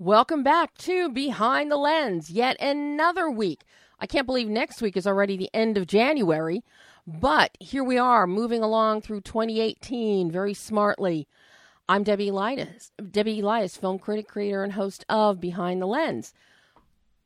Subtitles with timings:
[0.00, 0.42] welcome.
[0.42, 2.30] Back to Behind the Lens.
[2.30, 3.64] Yet another week.
[3.98, 6.64] I can't believe next week is already the end of January,
[7.06, 11.28] but here we are moving along through 2018 very smartly.
[11.86, 16.32] I'm Debbie Elias, Debbie Elias, film critic, creator, and host of Behind the Lens.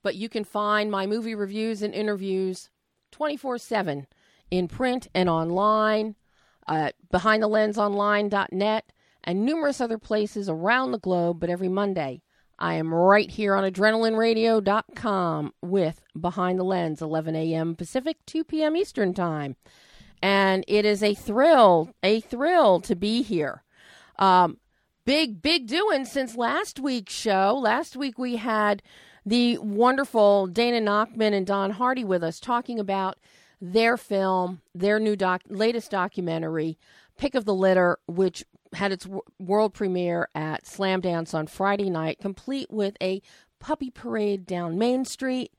[0.03, 2.71] But you can find my movie reviews and interviews
[3.13, 4.09] 24 7
[4.51, 6.17] in print and online
[6.69, 11.39] uh, at behindthelensonline.net and numerous other places around the globe.
[11.39, 12.24] But every Monday,
[12.65, 17.77] I am right here on adrenalineradio.com with Behind the Lens, 11 a.m.
[17.77, 18.75] Pacific, 2 p.m.
[18.75, 19.57] Eastern Time.
[20.23, 23.65] And it is a thrill, a thrill to be here.
[24.19, 24.57] Um,
[25.05, 27.55] big, big doing since last week's show.
[27.63, 28.83] Last week we had
[29.27, 33.19] the wonderful Dana Nachman and Don Hardy with us talking about
[33.61, 36.79] their film, their new doc, latest documentary,
[37.19, 38.43] Pick of the Litter, which
[38.75, 39.07] had its
[39.39, 43.23] world premiere at Slamdance on Friday night, complete with a
[43.61, 45.53] puppy parade down Main Street.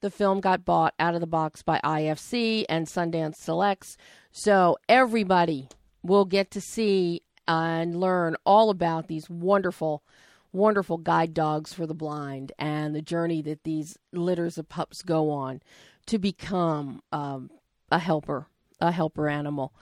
[0.00, 3.96] The film got bought out of the box by IFC and Sundance Selects,
[4.30, 5.68] so everybody
[6.02, 10.04] will get to see and learn all about these wonderful,
[10.52, 15.30] wonderful guide dogs for the blind and the journey that these litters of pups go
[15.30, 15.62] on
[16.06, 17.50] to become um,
[17.90, 18.46] a helper,
[18.80, 19.74] a helper animal.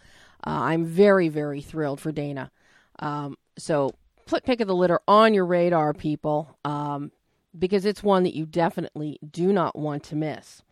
[0.46, 2.50] Uh, I'm very, very thrilled for Dana.
[2.98, 3.94] Um, so
[4.26, 7.12] put Pick of the Litter on your radar, people, um,
[7.58, 10.62] because it's one that you definitely do not want to miss.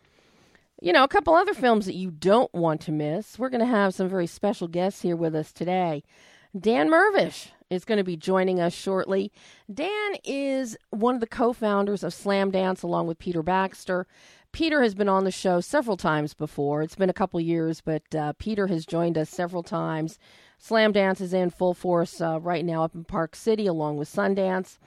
[0.83, 3.39] You know, a couple other films that you don't want to miss.
[3.39, 6.03] We're going to have some very special guests here with us today.
[6.59, 9.33] Dan Mirvish is going to be joining us shortly.
[9.73, 14.07] Dan is one of the co founders of Slamdance along with Peter Baxter.
[14.53, 16.83] Peter has been on the show several times before.
[16.83, 20.19] It's been a couple years, but uh, Peter has joined us several times.
[20.65, 24.79] Slamdance is in full force uh, right now up in Park City along with Sundance.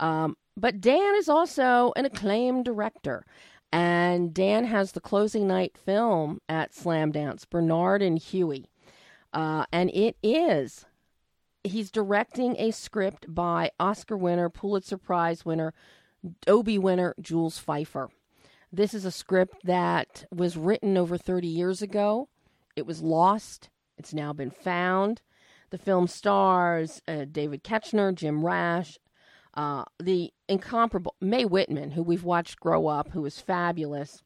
[0.00, 3.24] Um, but Dan is also an acclaimed director.
[3.72, 8.68] And Dan has the closing night film at Slamdance, Bernard and Huey.
[9.32, 10.84] Uh, and it is
[11.64, 15.72] he's directing a script by Oscar winner, Pulitzer Prize winner,
[16.46, 18.08] Obie winner Jules Feiffer.
[18.72, 22.28] This is a script that was written over 30 years ago.
[22.74, 23.68] It was lost.
[24.02, 25.22] It's now been found.
[25.70, 28.98] The film stars uh, David Koechner, Jim Rash,
[29.54, 34.24] uh, the incomparable Mae Whitman, who we've watched grow up, who is fabulous.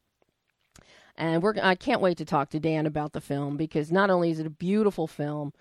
[1.15, 4.31] And we're I can't wait to talk to Dan about the film because not only
[4.31, 5.53] is it a beautiful film,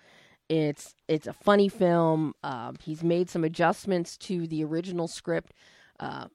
[0.48, 2.32] it's it's a funny film.
[2.42, 5.52] Uh, he's made some adjustments to the original script
[6.00, 6.28] uh,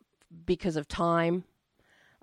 [0.45, 1.45] because of time.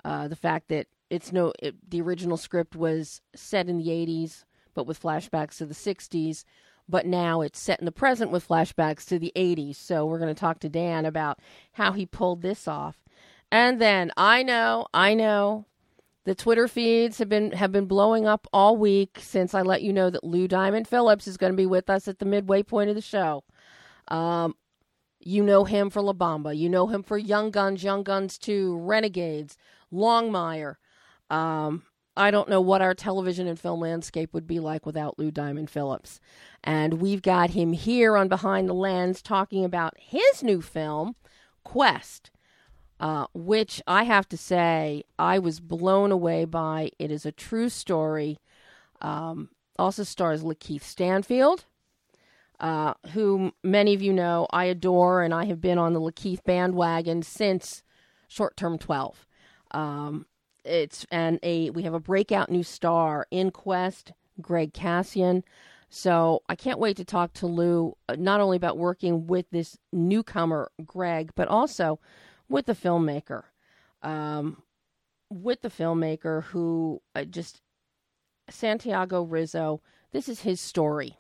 [0.05, 4.45] Uh, the fact that it's no it, the original script was set in the 80s,
[4.79, 6.45] but with flashbacks to the 60s.
[6.89, 9.75] But now it's set in the present with flashbacks to the 80s.
[9.75, 11.41] So we're going to talk to Dan about
[11.73, 13.03] how he pulled this off.
[13.51, 15.67] And then I know, I know
[16.27, 19.93] the Twitter feeds have been have been blowing up all week since I let you
[19.93, 22.89] know that Lou Diamond Phillips is going to be with us at the midway point
[22.89, 23.43] of the show.
[24.07, 24.55] Um,
[25.19, 26.57] you know him for La Bamba.
[26.57, 29.59] You know him for Young Guns, Young Guns 2, Renegades,
[29.93, 30.77] Longmire.
[31.31, 31.83] Um,
[32.19, 35.71] I don't know what our television and film landscape would be like without Lou Diamond
[35.71, 36.21] Phillips.
[36.65, 41.15] And we've got him here on Behind the Lens talking about his new film,
[41.65, 42.31] Quest
[43.01, 46.91] uh, which I have to say I was blown away by.
[46.99, 48.39] It is a true story.
[49.01, 51.65] Um, also stars Lakeith Stanfield,
[52.59, 56.43] uh, who many of you know I adore, and I have been on the Lakeith
[56.45, 57.83] bandwagon since
[58.27, 59.27] Short Term 12.
[59.71, 60.27] Um,
[60.65, 65.45] it's and a we have a breakout new star in Quest, Greg Cassian.
[65.91, 69.79] So I can't wait to talk to Lou uh, not only about working with this
[69.93, 71.99] newcomer Greg, but also
[72.49, 73.45] with the filmmaker,
[74.03, 74.63] um,
[75.31, 77.63] with the filmmaker who uh, just
[78.51, 79.81] Santiago Rizzo.
[80.13, 81.17] This is his story,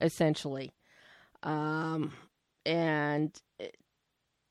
[0.00, 0.72] essentially,
[1.42, 2.12] um,
[2.66, 3.76] and it,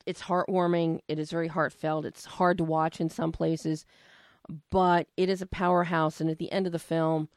[0.06, 1.00] it's heartwarming.
[1.08, 2.06] It is very heartfelt.
[2.06, 3.86] It's hard to watch in some places,
[4.70, 6.22] but it is a powerhouse.
[6.22, 7.30] And at the end of the film,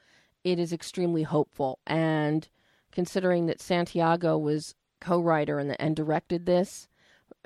[0.44, 1.78] it is extremely hopeful.
[1.86, 2.48] And
[2.92, 6.88] considering that Santiago was co-writer and, and directed this,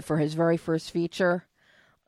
[0.00, 1.46] for his very first feature.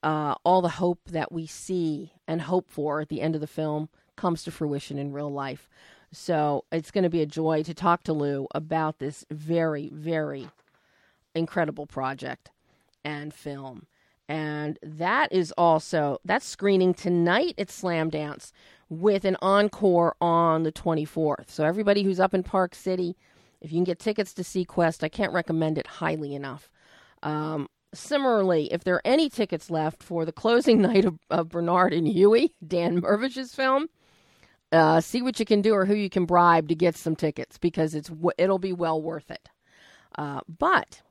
[0.03, 3.47] Uh, all the hope that we see and hope for at the end of the
[3.47, 5.69] film comes to fruition in real life.
[6.13, 10.49] So it's going to be a joy to talk to Lou about this very, very
[11.35, 12.51] incredible project
[13.05, 13.87] and film.
[14.29, 18.51] And that is also that's screening tonight at Slamdance
[18.89, 21.51] with an encore on the 24th.
[21.51, 23.17] So everybody who's up in Park City,
[23.61, 26.71] if you can get tickets to see Quest, I can't recommend it highly enough.
[27.23, 31.93] Um, similarly, if there are any tickets left for the closing night of, of Bernard
[31.93, 33.89] and Huey, Dan Mirvish's film,
[34.73, 37.59] uh, see what you can do or who you can bribe to get some tickets
[37.59, 39.49] because it's it'll be well worth it.
[40.19, 41.03] Uh, but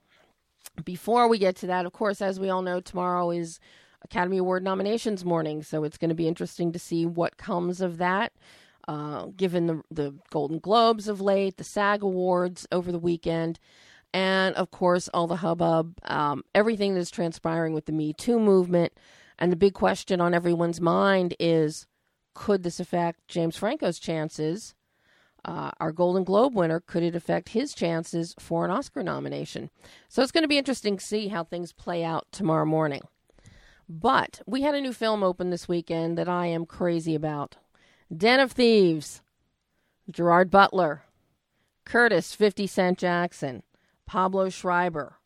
[0.83, 3.59] before we get to that, of course, as we all know, tomorrow is
[4.03, 7.97] Academy Award nominations morning, so it's going to be interesting to see what comes of
[7.97, 8.33] that.
[8.87, 13.59] Uh, given the the Golden Globes of late, the SAG Awards over the weekend,
[14.13, 18.93] and of course all the hubbub, um, everything that's transpiring with the Me Too movement,
[19.39, 21.87] and the big question on everyone's mind is,
[22.35, 24.75] could this affect James Franco's chances?
[25.45, 29.69] Uh, our Golden Globe winner, could it affect his chances for an Oscar nomination?
[30.09, 33.03] So it's going to be interesting to see how things play out tomorrow morning.
[33.87, 37.57] But we had a new film open this weekend that I am crazy about
[38.15, 39.21] Den of Thieves,
[40.09, 41.03] Gerard Butler,
[41.85, 43.61] Curtis 50 Cent Jackson,
[44.07, 45.17] Pablo Schreiber,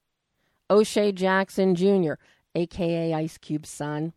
[0.70, 2.14] O'Shea Jackson Jr.,
[2.56, 4.12] aka Ice Cube's son.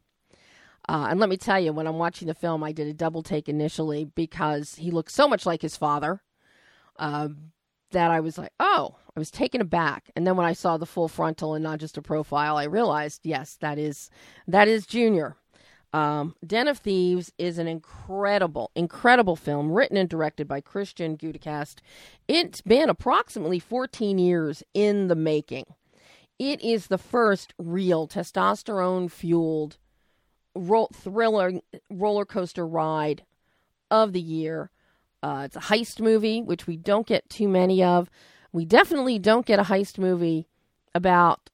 [0.88, 3.22] Uh, and let me tell you, when I'm watching the film, I did a double
[3.22, 6.22] take initially because he looked so much like his father
[6.98, 7.28] uh,
[7.92, 10.10] that I was like, oh, I was taken aback.
[10.16, 13.20] And then when I saw the full frontal and not just a profile, I realized,
[13.24, 14.10] yes, that is
[14.48, 15.36] that is Junior.
[15.94, 21.80] Um, Den of Thieves is an incredible, incredible film written and directed by Christian Gudegast.
[22.26, 25.66] It's been approximately 14 years in the making.
[26.38, 29.76] It is the first real testosterone fueled
[30.54, 31.52] thriller
[31.90, 33.24] roller coaster ride
[33.90, 34.70] of the year.
[35.22, 38.10] Uh, it's a heist movie, which we don't get too many of.
[38.52, 40.48] We definitely don't get a heist movie
[40.94, 41.50] about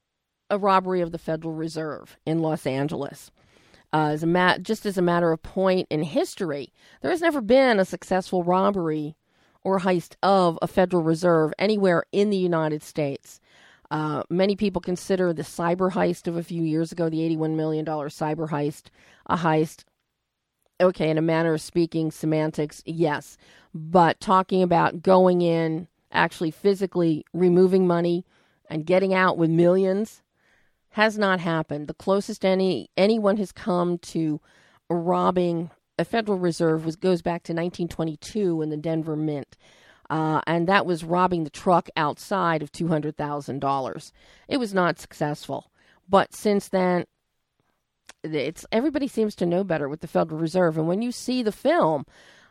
[0.51, 3.31] a robbery of the Federal Reserve in Los Angeles.
[3.93, 7.41] Uh, as a mat, just as a matter of point in history, there has never
[7.41, 9.17] been a successful robbery
[9.63, 13.41] or heist of a Federal Reserve anywhere in the United States.
[13.91, 17.85] Uh, many people consider the cyber heist of a few years ago, the $81 million
[17.85, 18.85] cyber heist,
[19.27, 19.85] a heist.
[20.81, 23.37] Okay, in a manner of speaking, semantics, yes.
[23.75, 28.25] But talking about going in, actually physically removing money
[28.71, 30.23] and getting out with millions
[30.91, 31.87] has not happened.
[31.87, 34.41] The closest any anyone has come to
[34.89, 39.57] robbing a Federal Reserve was goes back to 1922 in the Denver Mint.
[40.11, 44.13] Uh, and that was robbing the truck outside of $200,000.
[44.49, 45.71] It was not successful.
[46.09, 47.05] But since then,
[48.25, 50.79] it's everybody seems to know better with the Federal Reserve.
[50.79, 52.07] And when you see the film,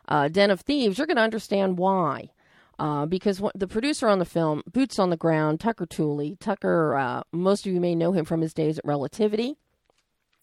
[0.06, 2.30] uh, Den of Thieves, you're going to understand why.
[2.78, 6.36] Uh, because the producer on the film, boots on the ground, Tucker Tooley.
[6.38, 9.56] Tucker, uh, most of you may know him from his days at Relativity.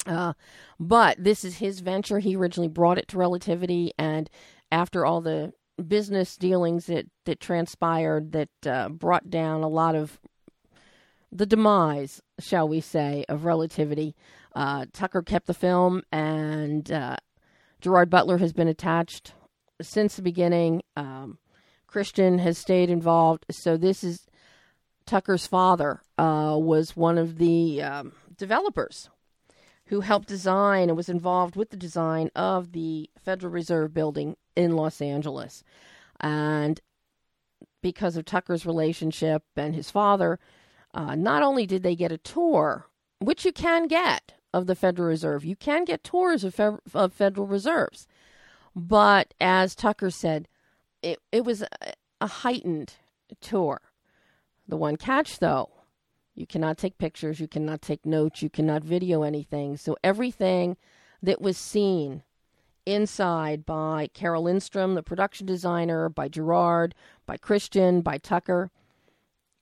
[0.06, 0.34] Uh,
[0.78, 2.20] but this is his venture.
[2.20, 4.30] He originally brought it to Relativity, and
[4.72, 10.20] after all the business dealings that, that transpired that uh, brought down a lot of
[11.32, 14.16] the demise, shall we say, of Relativity,
[14.56, 17.18] uh, Tucker kept the film, and uh,
[17.82, 19.34] Gerard Butler has been attached
[19.82, 20.82] since the beginning.
[20.96, 21.40] Um,
[21.88, 23.46] Christian has stayed involved.
[23.52, 24.28] So this is
[25.06, 29.10] Tucker's father uh, was one of the um, developers
[29.88, 34.76] who helped design and was involved with the design of the Federal Reserve building in
[34.76, 35.64] Los Angeles.
[36.20, 36.80] And
[37.82, 40.40] because of Tucker's relationship and his father,
[40.94, 42.88] uh, not only did they get a tour,
[43.20, 47.14] which you can get of the Federal Reserve, you can get tours of, fe- of
[47.14, 48.08] Federal Reserves.
[48.76, 50.48] But as Tucker said,
[51.02, 51.68] it it was a,
[52.20, 52.96] a heightened
[53.40, 53.82] tour.
[54.68, 55.70] The one catch though,
[56.34, 59.78] you cannot take pictures, you cannot take notes, you cannot video anything.
[59.78, 60.76] So everything
[61.22, 62.24] that was seen
[62.86, 68.70] inside by Carol Lindstrom, the production designer, by Gerard, by Christian, by Tucker,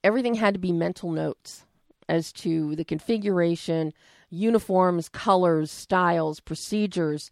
[0.04, 1.66] everything had to be mental notes
[2.10, 3.94] as to the configuration,
[4.30, 7.32] uniforms, colors, styles, procedures,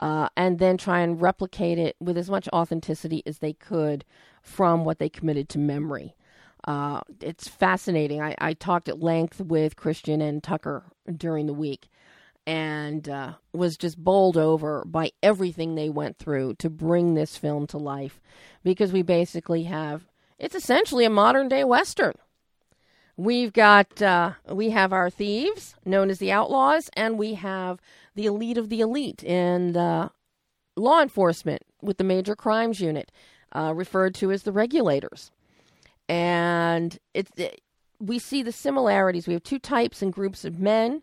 [0.00, 4.04] uh, and then try and replicate it with as much authenticity as they could
[4.42, 6.14] from what they committed to memory.
[6.66, 8.20] Uh, it's fascinating.
[8.20, 10.84] I, I, talked at length with Christian and Tucker
[11.16, 11.88] during the week
[12.48, 17.66] and uh, was just bowled over by everything they went through to bring this film
[17.66, 18.22] to life
[18.64, 20.06] because we basically have
[20.38, 22.14] it's essentially a modern day Western.
[23.18, 27.80] We've got uh, we have our thieves known as the outlaws, and we have
[28.14, 30.08] the elite of the elite in uh,
[30.74, 33.12] law enforcement with the major crimes unit,
[33.52, 35.30] uh, referred to as the regulators.
[36.08, 37.60] And it's it,
[38.00, 39.26] we see the similarities.
[39.26, 41.02] We have two types and groups of men.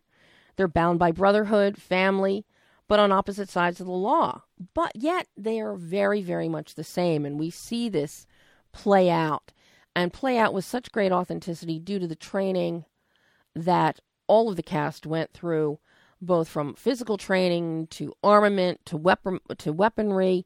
[0.56, 2.46] They're bound by brotherhood, family,
[2.88, 4.44] but on opposite sides of the law.
[4.74, 8.26] But yet they are very, very much the same, and we see this
[8.72, 9.52] play out
[9.96, 12.86] and play out with such great authenticity due to the training
[13.56, 15.80] that all of the cast went through,
[16.22, 20.46] both from physical training to armament to weapon to weaponry,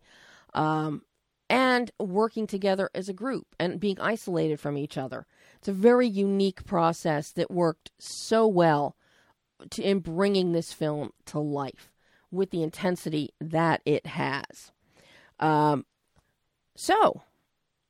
[0.53, 1.01] um,
[1.49, 5.25] and working together as a group and being isolated from each other.
[5.57, 8.95] It's a very unique process that worked so well
[9.71, 11.91] to, in bringing this film to life
[12.31, 14.71] with the intensity that it has.
[15.39, 15.85] Um,
[16.75, 17.23] so,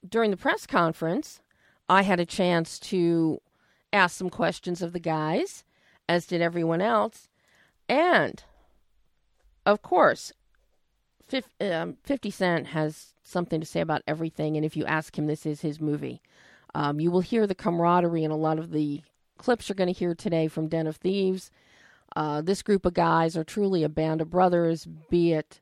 [0.07, 1.41] during the press conference,
[1.87, 3.41] I had a chance to
[3.91, 5.63] ask some questions of the guys,
[6.07, 7.27] as did everyone else.
[7.87, 8.43] And,
[9.65, 10.31] of course,
[11.27, 14.55] 50, um, 50 Cent has something to say about everything.
[14.55, 16.21] And if you ask him, this is his movie.
[16.75, 19.01] Um, you will hear the camaraderie in a lot of the
[19.39, 21.49] clips you're going to hear today from Den of Thieves.
[22.15, 25.61] Uh, this group of guys are truly a band of brothers, be it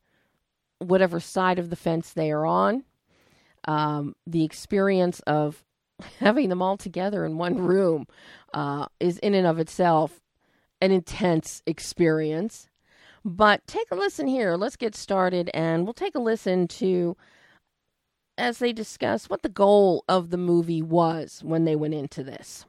[0.80, 2.84] whatever side of the fence they are on.
[3.66, 5.64] Um, the experience of
[6.20, 8.08] having them all together in one room
[8.54, 10.20] uh, is in and of itself
[10.82, 12.70] an intense experience.
[13.26, 14.56] But take a listen here.
[14.56, 17.18] Let's get started, and we'll take a listen to
[18.38, 22.66] as they discuss what the goal of the movie was when they went into this.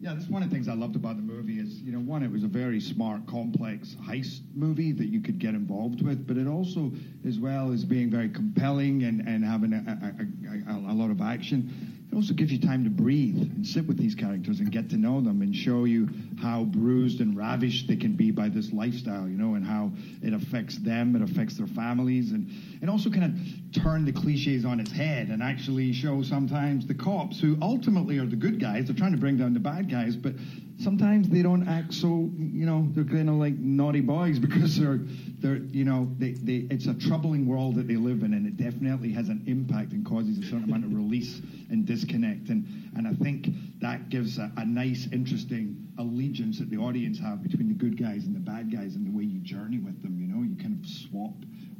[0.00, 2.24] Yeah, that's one of the things I loved about the movie is, you know, one,
[2.24, 6.36] it was a very smart, complex heist movie that you could get involved with, but
[6.36, 6.90] it also,
[7.24, 11.20] as well as being very compelling and, and having a, a, a, a lot of
[11.20, 11.70] action,
[12.12, 14.98] it also gives you time to breathe and sit with these characters and get to
[14.98, 16.06] know them and show you
[16.38, 19.90] how bruised and ravished they can be by this lifestyle, you know, and how
[20.22, 22.50] it affects them, it affects their families, and,
[22.82, 26.94] and also kind of turn the cliches on its head and actually show sometimes the
[26.94, 30.14] cops who ultimately are the good guys, they're trying to bring down the bad guys,
[30.14, 30.34] but
[30.82, 35.00] sometimes they don't act so, you know, they're kind of like naughty boys because they're,
[35.38, 38.56] they're, you know, they, they, it's a troubling world that they live in, and it
[38.56, 42.48] definitely has an impact and causes a certain amount of release and disconnect.
[42.48, 43.48] And, and I think
[43.80, 48.24] that gives a, a nice, interesting allegiance that the audience have between the good guys
[48.24, 50.78] and the bad guys and the way you journey with them, you know, you kind
[50.82, 51.34] of swap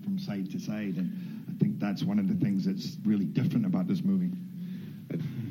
[0.04, 0.96] from side to side.
[0.96, 4.30] And I think that's one of the things that's really different about this movie.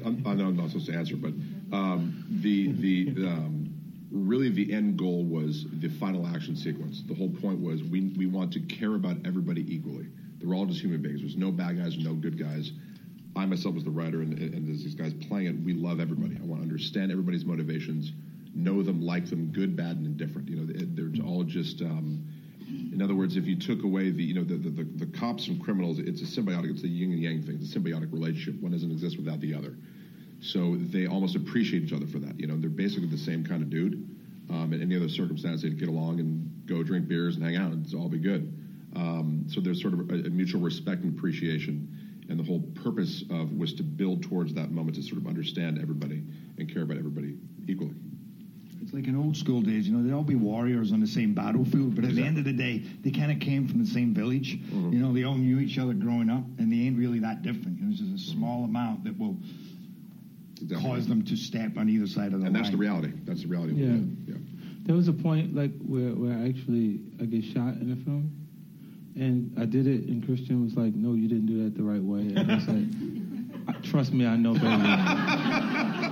[0.05, 1.33] I'm, I know I'm not supposed to answer, but
[1.71, 3.73] um, the the um,
[4.11, 7.03] really the end goal was the final action sequence.
[7.07, 10.07] The whole point was we we want to care about everybody equally.
[10.39, 11.21] They're all just human beings.
[11.21, 12.71] There's no bad guys, no good guys.
[13.35, 16.35] I myself was the writer, and, and as these guys playing it, we love everybody.
[16.35, 18.11] I want to understand everybody's motivations,
[18.53, 20.49] know them, like them, good, bad, and indifferent.
[20.49, 21.81] You know, they're all just.
[21.81, 22.27] Um,
[22.93, 25.47] in other words, if you took away the, you know, the, the, the, the cops
[25.47, 27.57] and criminals, it's a symbiotic, it's a yin and yang thing.
[27.61, 28.61] It's a symbiotic relationship.
[28.61, 29.75] One doesn't exist without the other.
[30.41, 32.39] So they almost appreciate each other for that.
[32.39, 34.07] You know, they're basically the same kind of dude.
[34.49, 37.71] Um, in any other circumstance, they'd get along and go drink beers and hang out,
[37.71, 38.51] and it's all be good.
[38.95, 43.23] Um, so there's sort of a, a, mutual respect and appreciation, and the whole purpose
[43.29, 46.23] of was to build towards that moment to sort of understand everybody
[46.57, 47.95] and care about everybody equally.
[48.81, 51.33] It's like in old school days, you know, they'd all be warriors on the same
[51.33, 52.21] battlefield, but at exactly.
[52.21, 54.59] the end of the day, they kind of came from the same village.
[54.59, 54.91] Mm-hmm.
[54.91, 57.79] You know, they all knew each other growing up, and they ain't really that different.
[57.79, 59.37] You know, it's just a small amount that will
[60.61, 60.89] exactly.
[60.89, 62.55] cause them to step on either side of the and line.
[62.55, 63.11] And that's the reality.
[63.23, 63.73] That's the reality.
[63.73, 64.33] Yeah.
[64.33, 64.39] yeah.
[64.83, 68.31] There was a point like where where I actually I get shot in the film,
[69.15, 72.01] and I did it, and Christian was like, "No, you didn't do that the right
[72.01, 76.11] way." And I said, "Trust me, I know better."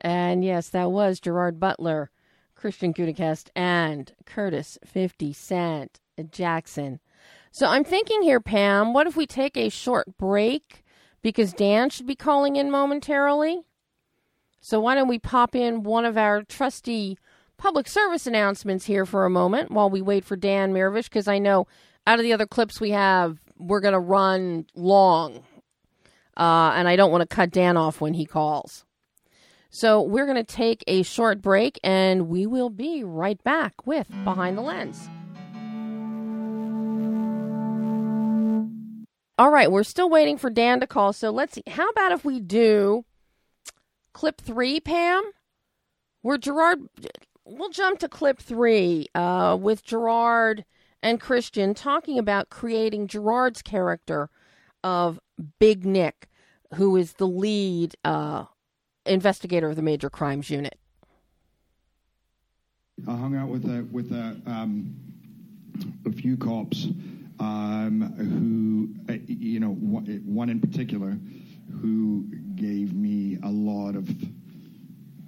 [0.00, 2.10] And yes, that was Gerard Butler,
[2.54, 7.00] Christian Gudegast, and Curtis 50 Cent Jackson.
[7.50, 10.84] So I'm thinking here, Pam, what if we take a short break
[11.22, 13.62] because Dan should be calling in momentarily?
[14.60, 17.18] So why don't we pop in one of our trusty
[17.56, 21.38] public service announcements here for a moment while we wait for Dan Mirvish because I
[21.38, 21.66] know
[22.06, 25.42] out of the other clips we have, we're going to run long.
[26.36, 28.84] Uh, and I don't want to cut Dan off when he calls.
[29.70, 34.08] So we're going to take a short break and we will be right back with
[34.24, 35.08] Behind the Lens.
[39.38, 41.12] All right, we're still waiting for Dan to call.
[41.12, 41.62] So let's see.
[41.68, 43.04] How about if we do
[44.12, 45.22] clip three, Pam?
[46.22, 46.80] Where Gerard,
[47.44, 50.64] we'll jump to clip three uh, with Gerard
[51.04, 54.28] and Christian talking about creating Gerard's character
[54.82, 55.20] of
[55.60, 56.28] Big Nick,
[56.74, 58.46] who is the lead uh,
[59.06, 60.76] investigator of the Major Crimes Unit.
[63.06, 64.96] I hung out with a with a um,
[66.04, 66.88] a few cops
[67.38, 71.18] who, uh, you know, one in particular
[71.80, 74.08] who gave me a lot of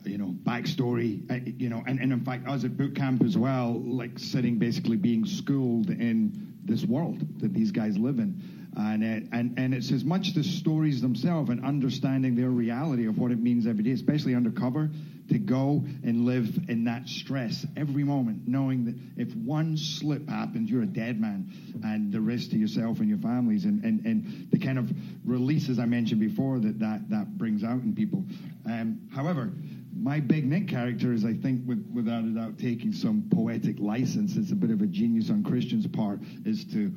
[0.04, 3.22] you know, backstory, uh, you know, and, and in fact, I was at boot camp
[3.22, 8.59] as well, like sitting basically being schooled in this world that these guys live in.
[8.76, 13.18] And, it, and and it's as much the stories themselves and understanding their reality of
[13.18, 14.90] what it means every day, especially undercover,
[15.28, 20.70] to go and live in that stress every moment, knowing that if one slip happens,
[20.70, 21.52] you're a dead man,
[21.84, 24.90] and the risk to yourself and your families, and, and, and the kind of
[25.24, 28.24] release, as I mentioned before, that that, that brings out in people.
[28.66, 29.52] Um, however,
[29.94, 34.36] my Big Nick character is, I think, with, without a doubt, taking some poetic license.
[34.36, 36.92] It's a bit of a genius on Christian's part, is to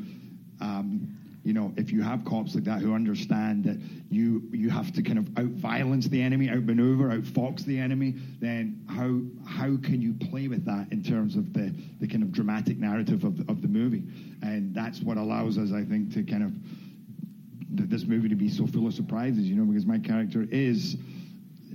[0.61, 3.77] um, you know, if you have cops like that who understand that
[4.09, 8.81] you you have to kind of out violence the enemy, outmaneuver, outfox the enemy, then
[8.87, 12.77] how how can you play with that in terms of the, the kind of dramatic
[12.77, 14.03] narrative of the, of the movie?
[14.41, 18.49] And that's what allows us, I think, to kind of th- this movie to be
[18.49, 19.43] so full of surprises.
[19.43, 20.95] You know, because my character is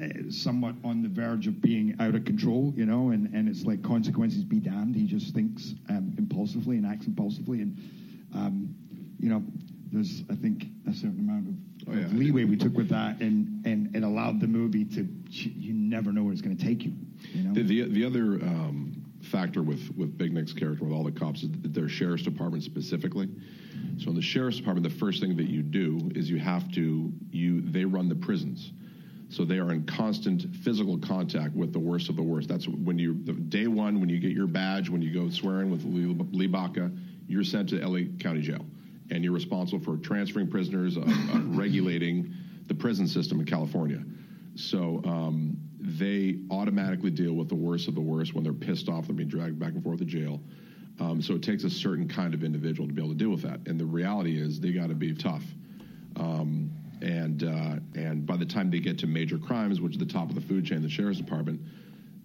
[0.02, 3.64] uh, somewhat on the verge of being out of control, you know, and, and it's
[3.64, 4.96] like consequences be damned.
[4.96, 7.76] He just thinks um, impulsively and acts impulsively, and
[8.34, 8.74] um,
[9.18, 9.42] you know,
[9.92, 11.54] there's I think a certain amount of,
[11.88, 12.04] Oh, yeah.
[12.04, 16.12] of leeway we took with that, and and it allowed the movie to you never
[16.12, 16.92] know where it's going to take you.
[17.32, 21.02] You know, The, the, the other um, factor with, with Big Nick's character, with all
[21.04, 23.28] the cops, is they're sheriff's department specifically.
[23.98, 27.12] So in the sheriff's department, the first thing that you do is you have to
[27.30, 28.72] you they run the prisons.
[29.30, 32.48] So they are in constant physical contact with the worst of the worst.
[32.48, 35.70] That's when you the day one when you get your badge when you go swearing
[35.70, 36.90] with Lee, Lee Baca,
[37.28, 38.64] you're sent to LA County Jail,
[39.10, 42.32] and you're responsible for transferring prisoners, uh, uh, regulating
[42.66, 44.02] the prison system in California.
[44.54, 49.06] So um, they automatically deal with the worst of the worst when they're pissed off,
[49.06, 50.40] they're being dragged back and forth to jail.
[51.00, 53.42] Um, so it takes a certain kind of individual to be able to deal with
[53.42, 53.60] that.
[53.66, 55.44] And the reality is they got to be tough.
[56.16, 60.06] Um, and uh, and by the time they get to major crimes, which is the
[60.06, 61.60] top of the food chain, the sheriff's department,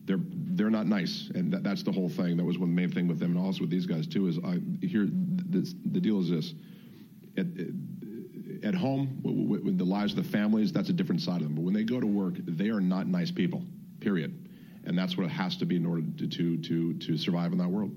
[0.06, 0.18] they're
[0.56, 2.38] they're not nice, and that, that's the whole thing.
[2.38, 4.28] That was one main thing with them, and also with these guys too.
[4.28, 6.54] Is I here this, the deal is this:
[7.38, 7.46] at,
[8.64, 11.56] at home, with the lives of the families, that's a different side of them.
[11.56, 13.64] But when they go to work, they are not nice people.
[14.00, 14.40] Period.
[14.86, 17.70] And that's what it has to be in order to to, to survive in that
[17.70, 17.92] world.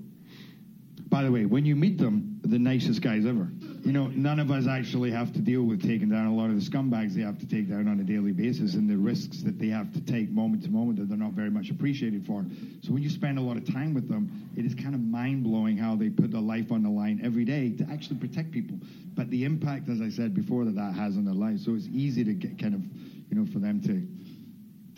[1.09, 3.49] By the way, when you meet them, the nicest guys ever.
[3.83, 6.55] You know, none of us actually have to deal with taking down a lot of
[6.55, 9.57] the scumbags they have to take down on a daily basis and the risks that
[9.59, 12.45] they have to take moment to moment that they're not very much appreciated for.
[12.81, 15.43] So when you spend a lot of time with them, it is kind of mind
[15.43, 18.77] blowing how they put their life on the line every day to actually protect people.
[19.15, 21.63] But the impact, as I said before, that that has on their lives.
[21.63, 22.81] So it's easy to get kind of,
[23.29, 24.05] you know, for them to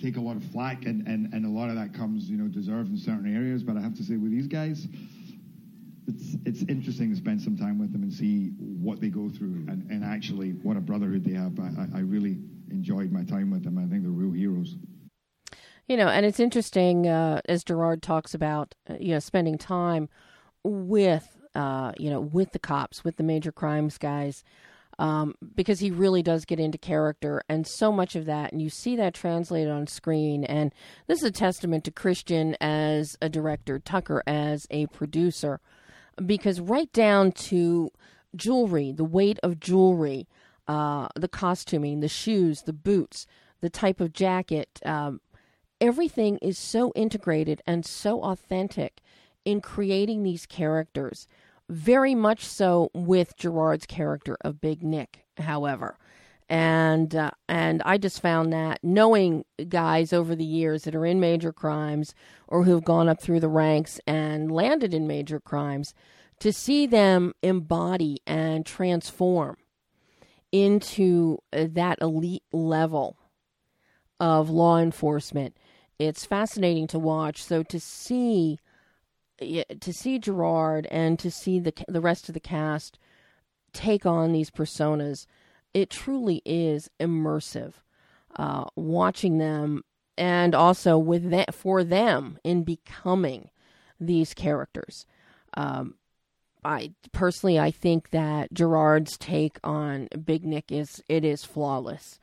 [0.01, 2.47] take a lot of flack and, and, and a lot of that comes, you know,
[2.47, 3.63] deserved in certain areas.
[3.63, 4.87] But I have to say with these guys,
[6.09, 9.65] it's it's interesting to spend some time with them and see what they go through
[9.67, 11.59] and, and actually what a brotherhood they have.
[11.59, 12.37] I, I really
[12.71, 13.77] enjoyed my time with them.
[13.77, 14.75] I think they're real heroes.
[15.87, 20.07] You know, and it's interesting uh, as Gerard talks about, uh, you know, spending time
[20.63, 24.43] with, uh, you know, with the cops, with the major crimes guys,
[24.99, 28.69] um, because he really does get into character, and so much of that, and you
[28.69, 30.43] see that translated on screen.
[30.43, 30.73] And
[31.07, 35.59] this is a testament to Christian as a director, Tucker as a producer,
[36.25, 37.91] because right down to
[38.35, 40.27] jewelry, the weight of jewelry,
[40.67, 43.25] uh, the costuming, the shoes, the boots,
[43.61, 44.79] the type of jacket.
[44.85, 45.21] Um,
[45.81, 49.01] everything is so integrated and so authentic
[49.45, 51.27] in creating these characters.
[51.69, 55.97] Very much so with Gerard's character of Big Nick, however.
[56.49, 61.19] And uh, and I just found that knowing guys over the years that are in
[61.19, 62.15] major crimes
[62.47, 65.93] or who've gone up through the ranks and landed in major crimes,
[66.39, 69.57] to see them embody and transform
[70.51, 73.17] into uh, that elite level
[74.19, 75.55] of law enforcement
[75.99, 77.43] it's fascinating to watch.
[77.43, 78.59] So to see
[79.39, 82.97] to see Gerard and to see the the rest of the cast
[83.73, 85.27] take on these personas,
[85.73, 87.73] it truly is immersive.
[88.35, 89.83] Uh, watching them
[90.17, 93.49] and also with that for them in becoming
[93.99, 95.05] these characters.
[95.55, 95.95] Um,
[96.63, 102.19] I personally, I think that Gerard's take on Big Nick is it is flawless,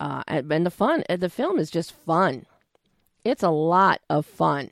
[0.00, 1.04] uh, and, and the fun.
[1.08, 2.46] The film is just fun.
[3.24, 4.70] It's a lot of fun.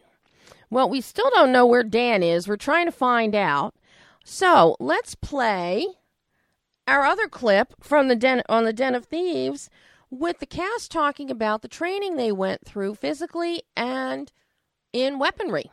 [0.70, 2.48] Well, we still don't know where Dan is.
[2.48, 3.74] We're trying to find out.
[4.24, 5.86] So let's play
[6.92, 9.70] our other clip from the den on the Den of Thieves
[10.10, 14.30] with the cast talking about the training they went through physically and
[14.92, 15.70] in weaponry.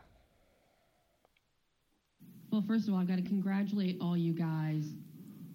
[2.52, 4.86] Well, first of all, I've got to congratulate all you guys.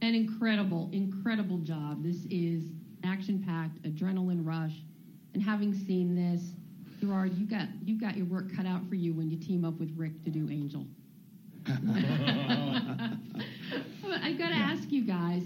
[0.03, 2.05] An incredible, incredible job.
[2.05, 2.64] This is
[3.03, 4.74] action-packed, adrenaline rush,
[5.33, 6.42] and having seen this,
[7.00, 9.81] Gerard, you got you got your work cut out for you when you team up
[9.81, 10.85] with Rick to do Angel.
[11.66, 11.79] But
[14.22, 15.42] I got to ask you guys,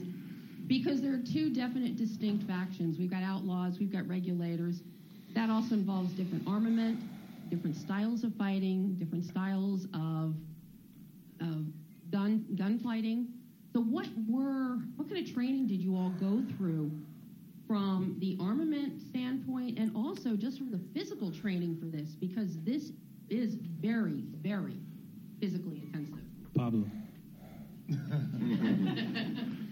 [0.66, 2.98] because there are two definite distinct factions.
[2.98, 4.82] We've got outlaws, we've got regulators.
[5.34, 6.98] That also involves different armament,
[7.50, 10.34] different styles of fighting, different styles of,
[11.40, 11.64] of
[12.10, 13.26] gun gunfighting.
[13.72, 16.90] So what were what kind of training did you all go through
[17.66, 22.10] from the armament standpoint and also just from the physical training for this?
[22.18, 22.90] Because this
[23.28, 24.80] is very, very
[25.40, 26.18] physically intensive.
[26.54, 26.84] Pablo.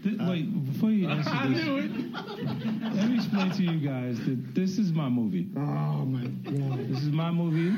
[0.03, 4.93] Th- wait, before you answer this, let me explain to you guys that this is
[4.93, 5.49] my movie.
[5.57, 6.89] Oh my god.
[6.89, 7.77] This is my movie,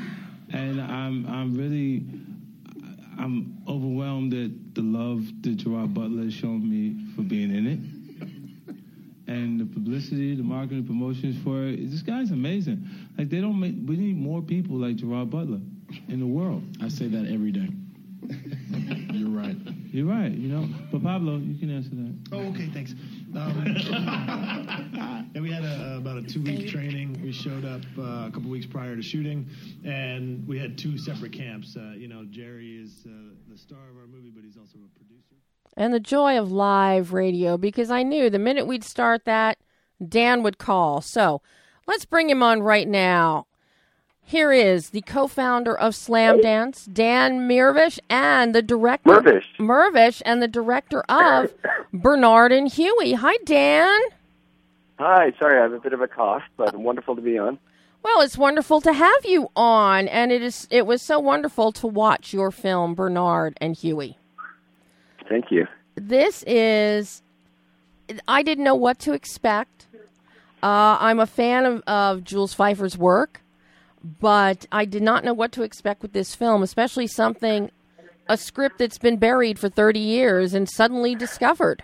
[0.53, 2.05] and I'm I'm really
[3.19, 7.79] I'm overwhelmed at the love that Gerard Butler has shown me for being in it,
[9.27, 11.89] and the publicity, the marketing, promotions for it.
[11.91, 12.87] This guy's amazing.
[13.17, 13.75] Like they don't make.
[13.85, 15.59] We need more people like Gerard Butler
[16.07, 16.63] in the world.
[16.81, 17.69] I say that every day.
[19.13, 19.55] You're right.
[19.91, 20.31] You're right.
[20.31, 22.15] You know, but Pablo, you can answer that.
[22.31, 22.93] Oh, okay, thanks.
[23.35, 23.63] Um,
[25.35, 27.19] and we had a, about a two-week training.
[27.23, 29.47] We showed up uh, a couple weeks prior to shooting,
[29.85, 31.75] and we had two separate camps.
[31.75, 33.09] Uh, you know, Jerry is uh,
[33.49, 35.35] the star of our movie, but he's also a producer.
[35.77, 39.57] And the joy of live radio because I knew the minute we'd start that,
[40.05, 41.01] Dan would call.
[41.01, 41.41] So
[41.87, 43.47] let's bring him on right now.
[44.29, 49.45] Here is the co-founder of Slamdance, Dan Mirvish, and the director Mirvish.
[49.57, 51.51] Mirvish, and the director of
[51.91, 53.13] Bernard and Huey.
[53.13, 53.99] Hi, Dan.
[54.99, 57.57] Hi, sorry, I have a bit of a cough, but wonderful to be on.
[58.03, 61.87] Well, it's wonderful to have you on, and it is it was so wonderful to
[61.87, 64.15] watch your film Bernard and Huey.
[65.27, 65.65] Thank you.
[65.95, 67.23] This is
[68.27, 69.87] I didn't know what to expect.
[70.61, 73.41] Uh, I'm a fan of, of Jules Feiffer's work,
[74.03, 77.71] but I did not know what to expect with this film, especially something
[78.27, 81.83] a script that's been buried for 30 years and suddenly discovered.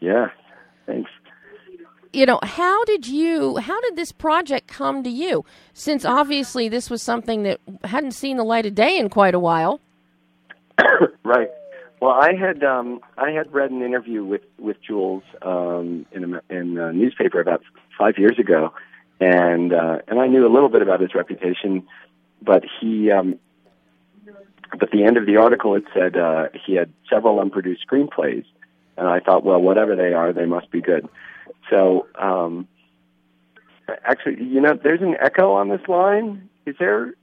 [0.00, 0.28] Yeah,
[0.86, 1.10] thanks.
[2.12, 6.90] you know how did you how did this project come to you since obviously this
[6.90, 9.80] was something that hadn't seen the light of day in quite a while
[11.24, 11.48] right.
[12.00, 16.40] Well, I had um, I had read an interview with with Jules um, in a,
[16.50, 17.62] in a newspaper about
[17.96, 18.72] five years ago,
[19.22, 21.86] and uh, and I knew a little bit about his reputation,
[22.40, 23.38] but he um,
[24.78, 28.44] but the end of the article it said uh, he had several unproduced screenplays,
[28.96, 31.08] and I thought, well, whatever they are, they must be good.
[31.70, 32.66] So um,
[34.04, 36.48] actually, you know, there's an echo on this line.
[36.66, 37.14] Is there?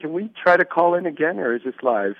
[0.00, 2.16] Can we try to call in again, or is this live?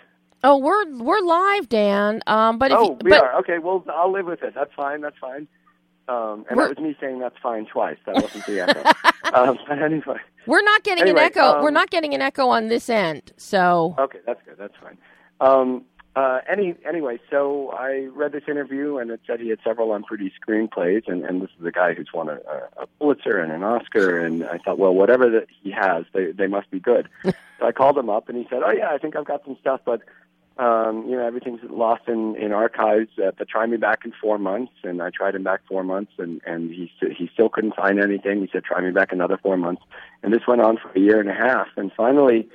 [0.47, 3.39] oh we're we're live dan um but if oh, you, we but are.
[3.41, 4.53] Okay, well, I'll live with it.
[4.55, 5.01] That's fine.
[5.01, 5.49] That's fine.
[6.09, 7.97] Um, and We're- that was me saying that's fine twice.
[8.07, 8.83] That wasn't the echo.
[9.35, 12.49] um, but anyway, we're not getting Anyway, an echo we're um, not getting an echo
[12.49, 14.57] on this end so okay, that's good.
[14.59, 14.99] That's fine.
[15.41, 15.85] Um,
[16.17, 20.37] uh, any anyway, so I read this interview and it said he had several unproduced
[20.47, 22.39] screenplays, and, and this is a guy who's won a,
[22.77, 26.47] a Pulitzer and an Oscar, and I thought, well, whatever that he has, they they
[26.47, 27.09] must be good.
[27.25, 29.57] so I called him up, and he said, oh yeah, I think I've got some
[29.61, 30.03] stuff, but
[30.57, 33.11] um, you know, everything's lost in, in archives.
[33.19, 36.13] Uh, but try me back in four months, and I tried him back four months,
[36.19, 38.41] and and he he still couldn't find anything.
[38.41, 39.83] He said, try me back another four months,
[40.23, 42.49] and this went on for a year and a half, and finally.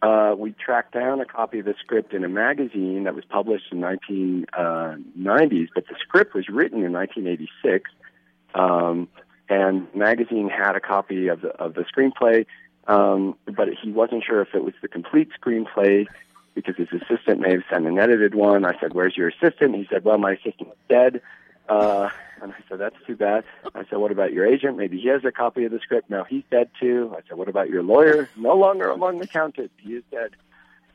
[0.00, 3.64] Uh, we tracked down a copy of the script in a magazine that was published
[3.72, 7.90] in 1990s, but the script was written in 1986.
[8.54, 9.08] Um,
[9.48, 12.46] and magazine had a copy of the of the screenplay,
[12.86, 16.06] um, but he wasn't sure if it was the complete screenplay
[16.64, 18.64] because his assistant may have sent an edited one.
[18.64, 21.20] I said, "Where's your assistant?" He said, "Well, my assistant's dead."
[21.68, 22.08] Uh,
[22.42, 23.44] and I said, "That's too bad."
[23.74, 24.76] I said, "What about your agent?
[24.76, 27.14] Maybe he has a copy of the script." No, he's dead too.
[27.16, 29.70] I said, "What about your lawyer?" No longer among the counted.
[29.78, 30.30] He is dead.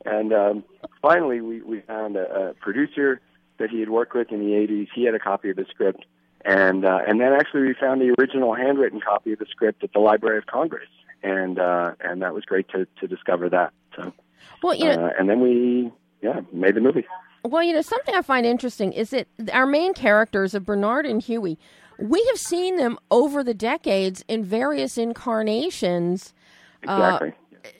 [0.04, 0.64] And um,
[1.00, 3.20] finally, we we found a, a producer
[3.58, 4.88] that he had worked with in the '80s.
[4.94, 6.04] He had a copy of the script,
[6.44, 9.92] and uh, and then actually we found the original handwritten copy of the script at
[9.92, 10.88] the Library of Congress,
[11.22, 13.72] and uh, and that was great to to discover that.
[13.96, 14.12] So,
[14.62, 15.90] well you know uh, and then we
[16.22, 17.04] yeah made the movie.
[17.46, 21.20] Well, you know, something I find interesting is that our main characters of Bernard and
[21.22, 21.58] Huey,
[21.98, 26.32] we have seen them over the decades in various incarnations.
[26.82, 27.32] Exactly.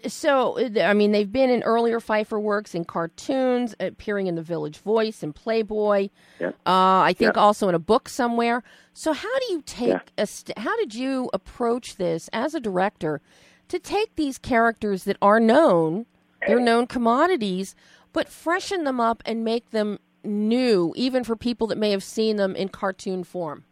[0.07, 4.77] So, I mean, they've been in earlier Feiffer works, in cartoons, appearing in The Village
[4.79, 6.09] Voice and Playboy.
[6.39, 6.49] Yeah.
[6.67, 7.41] Uh, I think Yeah.
[7.41, 8.63] also in a book somewhere.
[8.93, 10.01] So, how do you take Yeah.
[10.19, 13.23] a st- how did you approach this as a director
[13.69, 16.05] to take these characters that are known,
[16.47, 17.75] they're known commodities,
[18.13, 22.37] but freshen them up and make them new, even for people that may have seen
[22.37, 23.65] them in cartoon form?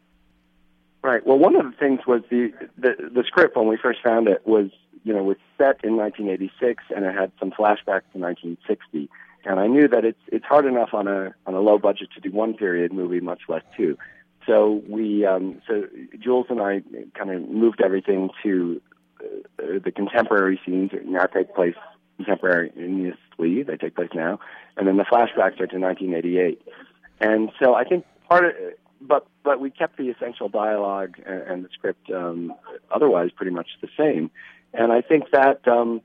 [1.02, 1.26] Right.
[1.26, 4.46] Well, one of the things was the, the the script when we first found it
[4.46, 4.70] was
[5.02, 9.10] you know was set in 1986 and it had some flashbacks to 1960.
[9.44, 12.20] And I knew that it's it's hard enough on a on a low budget to
[12.20, 13.98] do one period movie, much less two.
[14.46, 15.88] so we, um, so
[16.20, 16.82] Jules and I
[17.18, 18.80] kind of moved everything to
[19.20, 21.74] uh, the contemporary scenes that now take place
[22.16, 23.62] contemporaneously.
[23.62, 24.38] They take place now,
[24.76, 26.62] and then the flashbacks are to 1988.
[27.20, 28.52] And so I think part of,
[29.00, 32.54] but but we kept the essential dialogue and, and the script um,
[32.90, 34.30] otherwise pretty much the same.
[34.74, 36.00] And I think that um,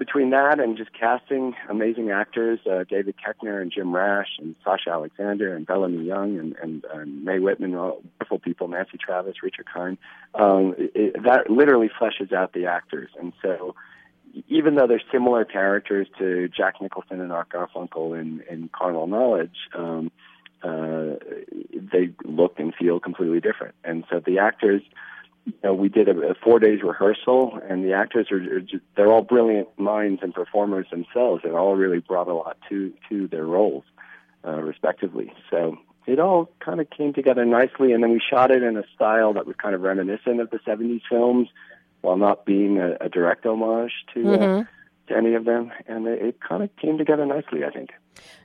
[0.00, 4.90] between that and just casting amazing actors, uh, David Koechner and Jim Rash and Sasha
[4.90, 9.66] Alexander and Bellamy Young and, and, and Mae Whitman, all wonderful people, Nancy Travis, Richard
[9.72, 9.98] Kind,
[10.34, 13.10] um, it, that literally fleshes out the actors.
[13.20, 13.74] And so
[14.48, 19.56] even though they're similar characters to Jack Nicholson and Art Garfunkel in, in Carnal Knowledge,
[19.74, 20.10] um,
[20.62, 21.16] uh,
[21.72, 23.74] they look and feel completely different.
[23.84, 24.82] And so the actors–
[25.46, 28.82] you know, we did a, a four days rehearsal, and the actors are, are just,
[28.96, 33.26] they're all brilliant minds and performers themselves, and all really brought a lot to to
[33.28, 33.84] their roles,
[34.46, 35.32] uh, respectively.
[35.50, 38.84] So it all kind of came together nicely, and then we shot it in a
[38.94, 41.48] style that was kind of reminiscent of the '70s films,
[42.02, 44.20] while not being a, a direct homage to.
[44.34, 44.62] Uh, Mm-hmm.
[45.08, 47.90] to any of them, and it, it kind of came together nicely, I think.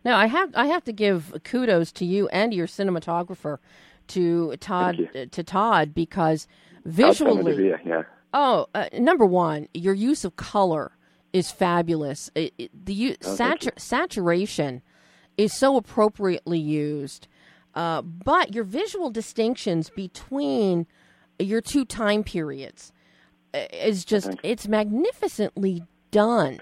[0.04, 3.60] Now I have I have to give kudos to you and your cinematographer,
[4.08, 6.48] to Todd uh, to Todd because
[6.84, 8.02] visually, Somodevilla, yeah.
[8.34, 10.92] oh, uh, number one, your use of color
[11.34, 12.32] is fabulous.
[12.34, 14.82] It, it, the Oh, satur- saturation
[15.38, 17.28] is so appropriately used,
[17.76, 20.88] uh, but your visual distinctions between
[21.38, 22.95] your two time periods uh,
[23.74, 26.60] is just it's magnificently done.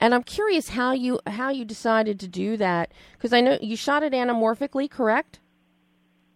[0.00, 3.76] And I'm curious how you how you decided to do that because I know you
[3.76, 5.40] shot it anamorphically, correct?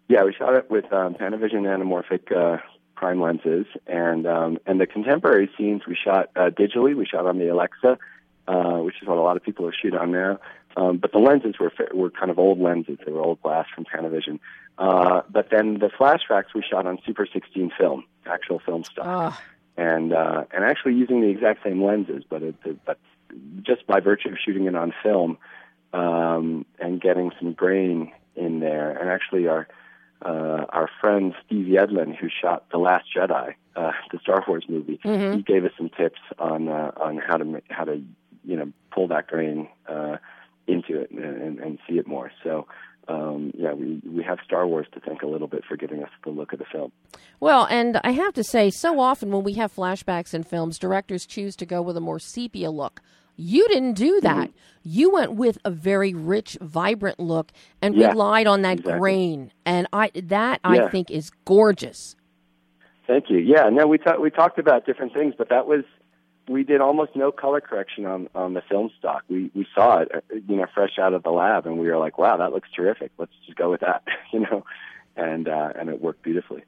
[0.08, 2.58] Yeah, we shot it with um, Panavision anamorphic uh,
[2.94, 6.94] prime lenses, and um, and the contemporary scenes we shot uh, digitally.
[6.94, 7.98] We shot on the Alexa,
[8.46, 10.40] uh, which is what a lot of people are shooting on now.
[10.76, 13.84] Um, but the lenses were were kind of old lenses; they were old glass from
[13.84, 14.40] Panavision.
[14.76, 19.06] Uh, but then the flashbacks we shot on Super 16 film, actual film stock,
[19.76, 22.98] and uh, and actually using the exact same lenses, but it, it, but
[23.62, 25.38] just by virtue of shooting it on film
[25.92, 29.66] um, and getting some grain in there, and actually our
[30.22, 35.00] uh, our friend Steve Yedlin, who shot The Last Jedi, uh, the Star Wars movie,
[35.36, 38.02] he gave us some tips on uh, on how to how to
[38.44, 40.16] you know pull that grain uh,
[40.66, 42.30] into it and, and, and see it more.
[42.42, 42.66] So.
[43.08, 46.10] Um, yeah, we we have Star Wars to thank a little bit for giving us
[46.24, 46.92] the look of the film.
[47.40, 51.26] Well, and I have to say, so often when we have flashbacks in films, directors
[51.26, 53.02] choose to go with a more sepia look.
[53.36, 54.50] You didn't do that.
[54.84, 57.50] You went with a very rich, vibrant look
[57.82, 58.98] and Yeah, relied on that exactly.
[59.00, 60.88] grain, and I that I Yeah.
[60.88, 62.16] think is gorgeous.
[63.06, 63.38] Thank you.
[63.38, 65.84] Yeah, no, we talked we talked about different things, but that was
[66.48, 69.24] we did almost no color correction on on the film stock.
[69.28, 71.98] We we saw it, uh, you know, fresh out of the lab, and we were
[71.98, 73.12] like, wow, that looks terrific.
[73.18, 74.02] Let's just go with that,
[74.32, 74.64] you know,
[75.16, 76.64] and uh, and it worked beautifully.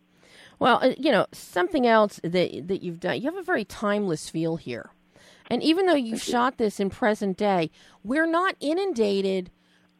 [0.59, 3.19] Well, uh, you know, something else that that you've done.
[3.19, 4.91] You have a very timeless feel here.
[5.49, 7.71] And even though you've shot this in present day,
[8.03, 9.51] we're not inundated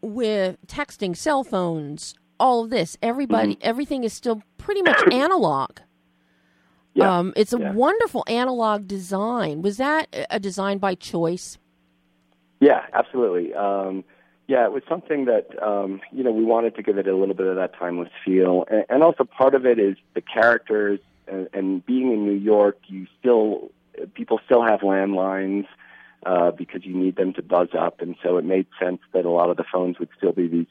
[0.01, 2.97] with texting, cell phones, all of this.
[3.01, 5.79] Everybody everything is still pretty much analog.
[6.97, 7.73] Yeah, Um, it's a yeah.
[7.73, 9.61] wonderful analog design.
[9.61, 11.59] Was that a- design by choice?
[12.59, 13.53] Yeah, absolutely.
[13.53, 14.03] Um,
[14.49, 17.35] yeah, it was something that um, you know we wanted to give it a little
[17.35, 21.49] bit of that timeless feel, and, and also part of it is the characters and,
[21.53, 22.79] and being in New York.
[22.87, 23.71] You still
[24.15, 25.67] people still have landlines
[26.25, 29.31] uh, because you need them to buzz up, and so it made sense that a
[29.31, 30.67] lot of the phones would still be these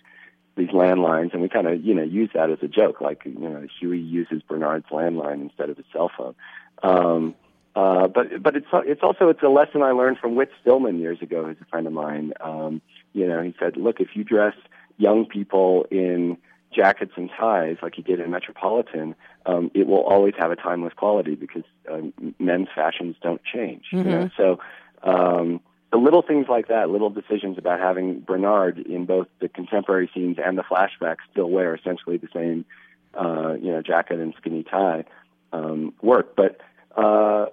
[0.56, 3.50] these landlines, and we kind of you know use that as a joke, like you
[3.50, 6.36] know Huey uses Bernard's landline instead of his cell phone.
[6.84, 7.36] Um,
[7.76, 11.22] uh, but but it's it's also it's a lesson I learned from Whit Stillman years
[11.22, 12.34] ago, who's a friend of mine.
[12.40, 12.82] Um,
[13.14, 14.56] you know, he said, look, if you dress
[14.98, 16.38] young people in
[16.74, 19.16] jackets and ties like he did in Metropolitan,
[19.46, 23.86] um, it will always have a timeless quality because um, men's fashions don't change.
[23.92, 24.60] You know, so
[25.04, 25.60] um,
[25.96, 30.36] the little things like that, little decisions about having Bernard in both the contemporary scenes
[30.44, 32.66] and the flashbacks still wear essentially the same,
[33.14, 35.06] uh, you know, jacket and skinny tie,
[35.54, 36.36] um, work.
[36.36, 36.60] But
[36.98, 37.46] uh,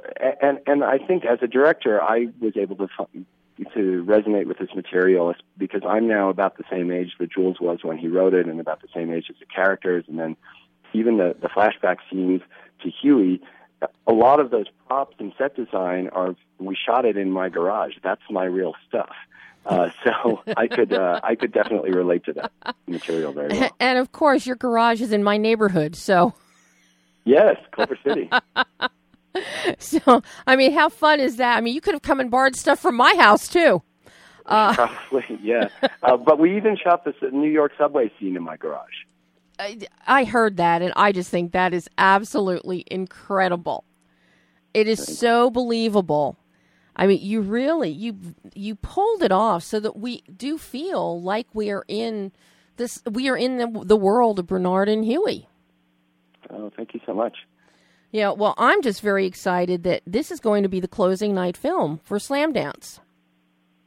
[0.43, 2.89] and and I think as a director, I was able to
[3.75, 7.85] to resonate with this material because I'm now about the same age that Jules was
[7.85, 10.37] when he wrote it, and about the same age as the characters, and then
[10.95, 12.41] even the the flashback scenes
[12.83, 13.41] to Huey.
[14.07, 17.95] A lot of those props and set design are we shot it in my garage.
[18.03, 19.15] That's my real stuff.
[19.65, 22.53] Uh, so I could uh, I could definitely relate to that
[22.87, 23.71] material very well.
[23.81, 26.35] And of course, your garage is in my neighborhood, so
[27.25, 28.31] Yes, Culver City.
[29.79, 31.57] so I mean, how fun is that?
[31.57, 33.83] I mean, you could have come and borrowed stuff from my house too.
[34.45, 35.69] Probably, yeah.
[36.03, 39.05] Uh, but we even shot this New York subway scene in my garage.
[39.63, 43.85] I, I heard that, and I just think that is absolutely incredible.
[44.75, 46.37] It is so believable.
[46.97, 48.17] I mean, you really you
[48.55, 52.33] you pulled it off so that we do feel like we are in
[52.77, 53.03] this.
[53.11, 55.49] We are in the the world of Bernard and Huey.
[56.51, 57.37] Oh, thank you so much.
[58.11, 61.57] Yeah, well, I'm just very excited that this is going to be the closing night
[61.57, 62.99] film for Slamdance.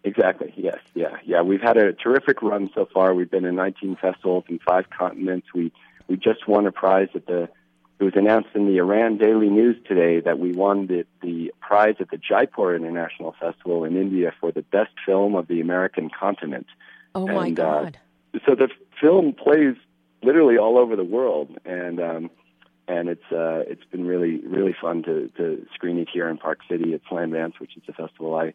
[0.05, 0.53] Exactly.
[0.55, 0.77] Yes.
[0.93, 1.17] Yeah.
[1.25, 1.41] Yeah.
[1.41, 3.15] We've had a terrific run so far.
[3.15, 5.47] We've been in 19 festivals in five continents.
[5.53, 5.73] We
[6.07, 7.49] we just won a prize at the.
[7.97, 11.95] It was announced in the Iran Daily News today that we won the the prize
[11.99, 16.67] at the Jaipur International Festival in India for the best film of the American continent.
[17.15, 17.97] Oh my And, uh, God!
[18.45, 18.69] So the
[19.01, 19.75] film plays
[20.21, 22.29] literally all over the world, and um,
[22.87, 26.59] and it's uh, it's been really really fun to to screen it here in Park
[26.69, 28.53] City at Slamdance, which is a festival I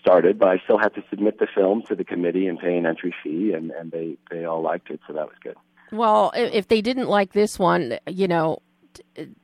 [0.00, 0.38] started.
[0.38, 3.14] But I still had to submit the film to the committee and pay an entry
[3.22, 5.56] fee, and and they they all liked it, so that was good.
[5.90, 8.60] Well, if they didn't like this one, you know,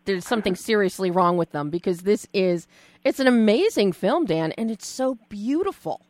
[0.04, 2.66] there's something seriously wrong with them because this is
[3.04, 6.04] it's an amazing film, Dan, and it's so beautiful.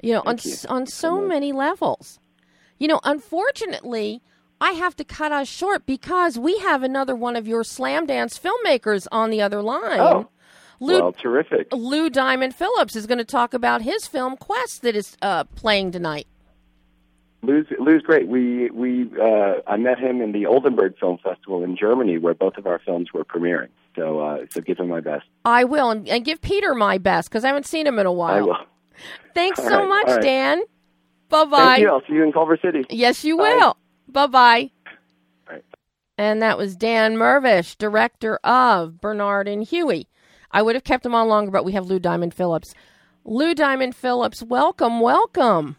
[0.00, 0.54] You know, on you.
[0.68, 2.20] on so many levels.
[2.78, 4.22] You know, unfortunately,
[4.60, 9.06] I have to cut us short because we have another one of your Slamdance filmmakers
[9.10, 10.00] on the other line.
[10.00, 10.28] Oh,
[10.80, 11.68] Lou, well, terrific.
[11.72, 15.90] Lou Diamond Phillips is going to talk about his film Quest that is uh, playing
[15.92, 16.26] tonight.
[17.42, 18.26] Lou's, Lou's great.
[18.26, 22.56] We we uh, I met him in the Oldenburg Film Festival in Germany, where both
[22.56, 23.68] of our films were premiering.
[23.94, 25.24] So uh, so give him my best.
[25.44, 28.12] I will, and, and give Peter my best because I haven't seen him in a
[28.12, 28.34] while.
[28.34, 28.56] I will.
[29.34, 30.22] Thanks All so right, much, right.
[30.22, 30.62] Dan.
[31.28, 31.76] Bye Thank bye.
[31.76, 31.90] you.
[31.90, 32.84] I'll see you in Culver City.
[32.90, 33.54] Yes, you Bye.
[33.56, 33.76] will.
[34.08, 34.70] Bye bye.
[35.48, 35.64] Right.
[36.16, 40.08] And that was Dan Mirvish, director of Bernard and Huey.
[40.50, 42.74] I would have kept him on longer, but we have Lou Diamond Phillips.
[43.24, 45.76] Lou Diamond Phillips, welcome, welcome.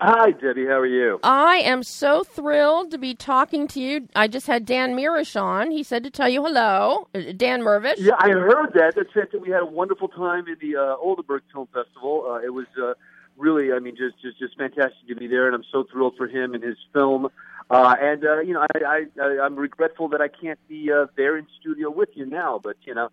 [0.00, 0.66] Hi, Debbie.
[0.66, 1.20] How are you?
[1.22, 4.08] I am so thrilled to be talking to you.
[4.16, 5.70] I just had Dan Mirish on.
[5.70, 7.06] He said to tell you hello.
[7.14, 7.98] Uh, Dan Mirvish.
[7.98, 8.94] Yeah, I heard that.
[8.96, 9.40] That's it.
[9.40, 12.26] We had a wonderful time in the uh, Oldenburg Film Festival.
[12.28, 12.94] Uh, it was uh,
[13.36, 16.26] really, I mean, just just just fantastic to be there, and I'm so thrilled for
[16.26, 17.28] him and his film.
[17.70, 21.06] Uh, and uh, you know, I, I, I I'm regretful that I can't be uh,
[21.16, 23.10] there in studio with you now, but you know,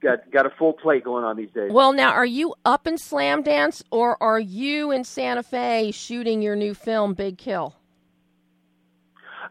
[0.00, 1.70] got got a full plate going on these days.
[1.72, 6.56] Well, now, are you up in Slamdance or are you in Santa Fe shooting your
[6.56, 7.74] new film, Big Kill?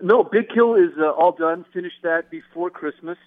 [0.01, 1.65] No, Big Kill is uh, all done.
[1.73, 3.17] Finished that before Christmas.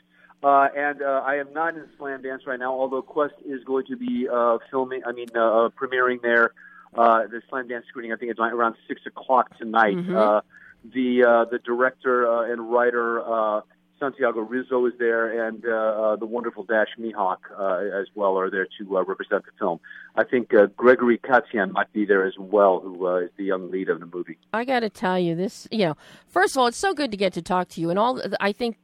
[0.42, 3.96] Uh, and uh, I am not in Slamdance right now, although Quest is going to
[3.96, 6.52] be uh, filming, I mean, uh, uh, premiering there.
[6.96, 9.96] Uh, the Slamdance screening, I think it's around 6 o'clock tonight.
[9.96, 10.16] Mhm.
[10.16, 10.40] Uh,
[10.84, 13.60] the uh, the director uh, and writer, uh,
[13.98, 18.50] Santiago Rizzo, is there, and uh, uh, the wonderful Dash Mihok uh, as well are
[18.50, 19.80] there to uh, represent the film.
[20.16, 23.70] I think uh, Gregory Kasyan might be there as well, who uh, is the young
[23.70, 24.38] lead of the movie.
[24.52, 27.16] I got to tell you this, you know, first of all, it's so good to
[27.16, 28.78] get to talk to you and all I think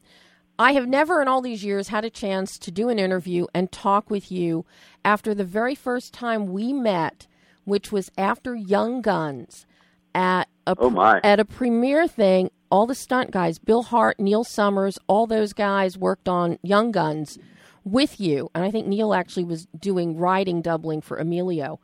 [0.58, 3.72] I have never in all these years had a chance to do an interview and
[3.72, 4.64] talk with you
[5.04, 7.26] after the very first time we met,
[7.64, 9.66] which was after Young Guns
[10.14, 11.20] at a Oh, my.
[11.24, 12.50] at a premiere thing.
[12.70, 17.38] All the stunt guys, Bill Hart, Neil Summers, all those guys worked on Young Guns
[17.84, 21.78] with you, and I think Neil actually was doing riding doubling for Emilio,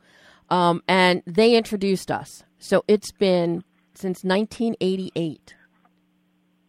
[0.49, 2.43] um, and they introduced us.
[2.59, 3.63] So it's been
[3.93, 5.55] since 1988.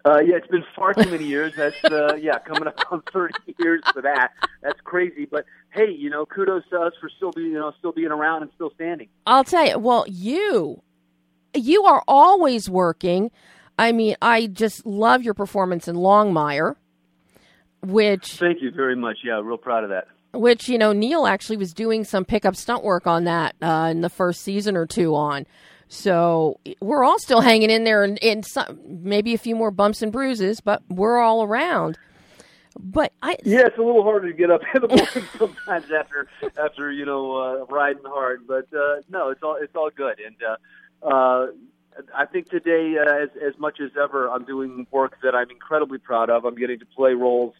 [0.05, 1.55] Uh, yeah, it's been far too many years.
[1.57, 4.33] That's uh, yeah, coming up on thirty years for that.
[4.61, 5.27] That's crazy.
[5.31, 8.43] But hey, you know, kudos to us for still being you know still being around
[8.43, 9.09] and still standing.
[9.27, 9.79] I'll tell you.
[9.79, 10.83] Well, you,
[11.55, 13.31] you are always working.
[13.79, 16.77] I mean, I just love your performance in Longmire,
[17.83, 19.19] which Thank you very much.
[19.25, 20.09] Yeah, real proud of that.
[20.33, 24.01] which you know Neil actually was doing some pickup stunt work on that uh, in
[24.01, 25.47] the first season or two on.
[25.89, 30.01] So we're all still hanging in there, and, and some, maybe a few more bumps
[30.01, 31.99] and bruises, but we're all around.
[32.81, 36.29] But I, Yeah, it's a little harder to get up in the morning sometimes after
[36.59, 38.47] after you know uh, riding hard.
[38.47, 40.19] But uh, no, it's all it's all good.
[40.25, 41.47] And uh, uh,
[42.15, 45.99] I think today, uh, as as much as ever, I'm doing work that I'm incredibly
[45.99, 46.45] proud of.
[46.45, 47.55] I'm getting to play roles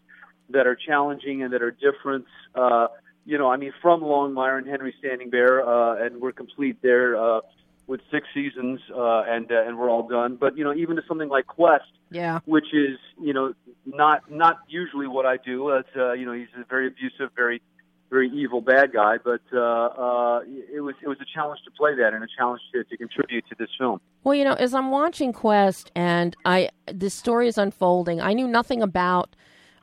[0.49, 2.25] that are challenging and that are different.
[2.55, 2.87] Uh,
[3.25, 7.15] you know, I mean, from Longmire and Henry Standing Bear, uh, and we're complete there
[7.15, 7.41] uh,
[7.87, 10.35] with six seasons, uh, and uh, and we're all done.
[10.35, 13.53] But you know, even to something like Quest, yeah, which is you know
[13.85, 15.69] not not usually what I do.
[15.69, 17.61] It's uh, you know he's a very abusive, very
[18.09, 19.17] very evil bad guy.
[19.23, 20.41] But uh, uh,
[20.71, 23.45] it was it was a challenge to play that and a challenge to, to contribute
[23.49, 24.01] to this film.
[24.23, 28.47] Well, you know, as I'm watching Quest and I this story is unfolding, I knew
[28.47, 29.35] nothing about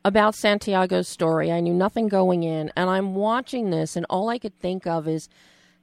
[0.05, 1.53] about Santiago's story.
[1.53, 5.07] I knew nothing going in, and I'm watching this and all I could think of
[5.07, 5.29] is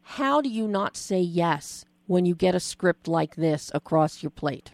[0.01, 4.29] how do you not say yes when you get a script like this across your
[4.29, 4.71] plate?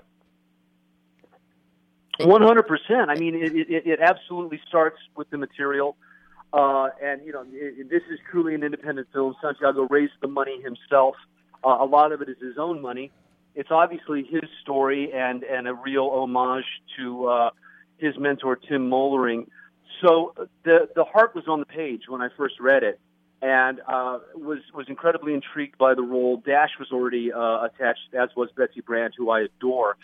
[2.20, 3.10] One hundred percent.
[3.10, 5.98] I mean, it, it, it absolutely starts with the material,
[6.54, 9.36] uh, and you know, it, this is truly an independent film.
[9.42, 11.16] Santiago raised the money himself.
[11.64, 13.12] Uh, a lot of it is his own money.
[13.56, 16.66] It's obviously his story and and a real homage
[16.98, 17.50] to uh,
[17.98, 19.50] his mentor Tim Mollering.
[20.02, 20.34] So
[20.64, 23.00] the the heart was on the page when I first read it,
[23.42, 26.38] and uh, was was incredibly intrigued by the role.
[26.38, 29.98] Dash was already uh, attached, as was Betsy Brandt, who I adore.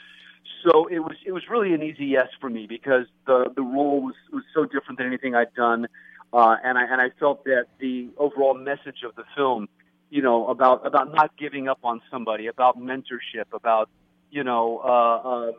[0.64, 4.02] So it was it was really an easy yes for me because the the role
[4.02, 5.88] was was so different than anything I'd done,
[6.34, 9.68] uh, and I and I felt that the overall message of the film,
[10.10, 13.90] you know, about about not giving up on somebody, about mentorship, about
[14.32, 14.80] you know.
[14.80, 15.54] Uh, um,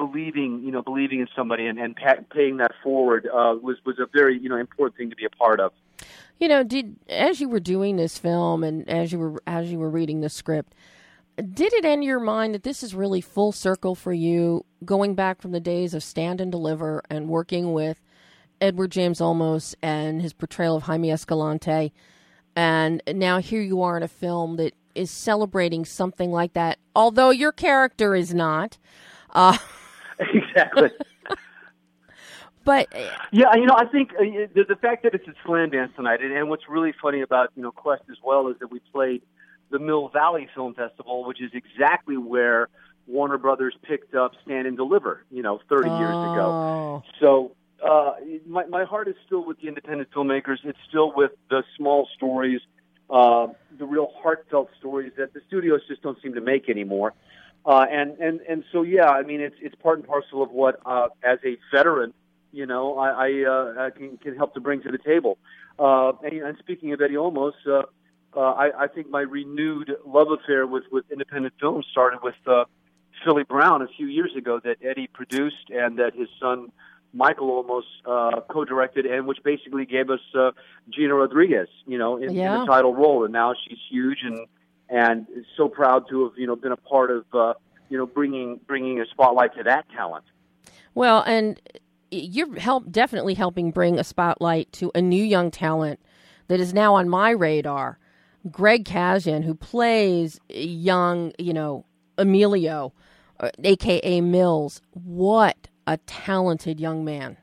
[0.00, 3.98] believing, you know, believing in somebody and, and pa- paying that forward uh, was was
[3.98, 5.72] a very, you know, important thing to be a part of.
[6.38, 9.78] You know, did as you were doing this film and as you were as you
[9.78, 10.74] were reading the script,
[11.36, 15.42] did it enter your mind that this is really full circle for you, going back
[15.42, 18.00] from the days of Stand and Deliver and working with
[18.60, 21.92] Edward James Olmos and his portrayal of Jaime Escalante,
[22.56, 27.30] and now here you are in a film that is celebrating something like that, although
[27.30, 28.78] your character is not.
[29.30, 29.56] Uh,
[30.18, 30.90] exactly.
[32.64, 34.22] but uh, yeah, you know, I think uh,
[34.54, 37.62] the, the fact that it's at Slamdance tonight, and, and what's really funny about you
[37.62, 39.22] know Quest as well is that we played
[39.70, 42.68] the Mill Valley Film Festival, which is exactly where
[43.06, 45.98] Warner Brothers picked up Stand and Deliver, you know, 30 oh.
[45.98, 47.02] years ago.
[47.20, 47.52] So
[47.82, 48.12] uh,
[48.46, 50.58] my my heart is still with the independent filmmakers.
[50.64, 52.60] It's still with the small stories,
[53.08, 57.14] uh, the real heartfelt stories that the studios just don't seem to make anymore.
[57.64, 60.80] Uh, and and and so yeah, I mean it's it's part and parcel of what
[60.86, 62.14] uh, as a veteran,
[62.52, 65.38] you know, I, I uh, can can help to bring to the table.
[65.78, 67.82] Uh, and, and speaking of Eddie Olmos, uh,
[68.36, 72.64] uh, I, I think my renewed love affair with with independent film started with uh,
[73.24, 76.72] Filly Brown a few years ago that Eddie produced and that his son
[77.12, 80.52] Michael almost uh, co-directed, and which basically gave us uh,
[80.90, 82.54] Gina Rodriguez, you know, in, Yeah.
[82.54, 84.46] in the title role, and now she's huge and
[84.88, 87.54] and so proud to have you know been a part of uh,
[87.88, 90.24] you know bringing bringing a spotlight to that talent.
[90.94, 91.60] Well, and
[92.10, 96.00] you're help definitely helping bring a spotlight to a new young talent
[96.48, 97.98] that is now on my radar.
[98.50, 101.84] Greg Kasyan, who plays young, you know,
[102.18, 102.92] Emilio,
[103.38, 104.80] uh, aka Mills.
[104.92, 107.36] What a talented young man.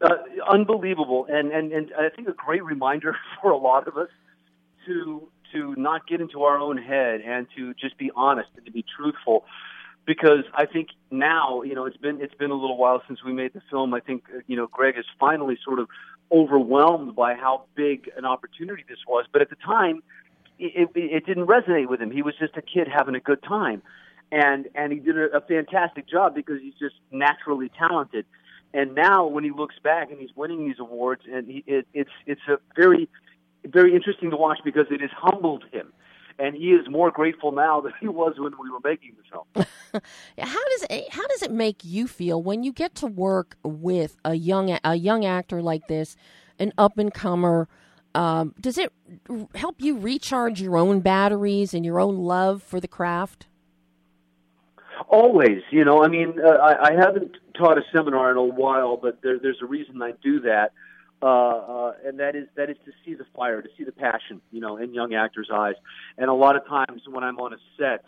[0.00, 0.16] Uh,
[0.50, 4.08] unbelievable, and, and and I think a great reminder for a lot of us
[4.86, 8.72] to to not get into our own head and to just be honest and to
[8.72, 9.44] be truthful.
[10.06, 13.32] Because I think now, you know, it's been it's been a little while since we
[13.32, 13.92] made the film.
[13.92, 15.88] I think uh, you know Greg is finally sort of
[16.32, 19.26] overwhelmed by how big an opportunity this was.
[19.30, 20.02] But at the time,
[20.58, 22.10] it, it, it didn't resonate with him.
[22.10, 23.82] He was just a kid having a good time,
[24.32, 28.24] and and he did a, a fantastic job because he's just naturally talented.
[28.74, 32.10] And now, when he looks back and he's winning these awards, and he, it, it's
[32.26, 33.08] it's a very
[33.64, 35.92] very interesting to watch because it has humbled him,
[36.38, 39.66] and he is more grateful now than he was when we were making the film.
[40.38, 44.16] How does it, how does it make you feel when you get to work with
[44.24, 46.16] a young a young actor like this,
[46.58, 47.68] an up and comer?
[48.14, 48.90] Um, does it
[49.54, 53.46] help you recharge your own batteries and your own love for the craft?
[55.08, 56.04] Always, you know.
[56.04, 59.60] I mean, uh, I, I haven't taught a seminar in a while, but there, there's
[59.62, 60.72] a reason I do that,
[61.22, 64.40] uh, uh, and that is that is to see the fire, to see the passion,
[64.50, 65.74] you know, in young actors' eyes.
[66.18, 68.04] And a lot of times when I'm on a set,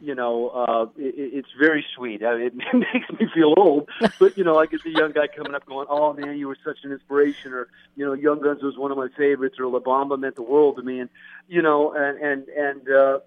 [0.00, 2.24] you know, uh, it, it's very sweet.
[2.24, 5.26] I mean, it makes me feel old, but you know, I get the young guy
[5.28, 8.62] coming up going, "Oh man, you were such an inspiration," or you know, Young Guns
[8.62, 11.10] was one of my favorites, or La Bamba meant the world to me, and
[11.48, 13.18] you know, and and and uh,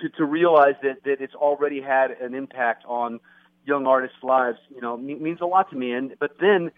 [0.00, 3.20] to to realize that that it's already had an impact on
[3.64, 5.92] young artists' lives, you know, means a lot to me.
[5.92, 6.70] And but then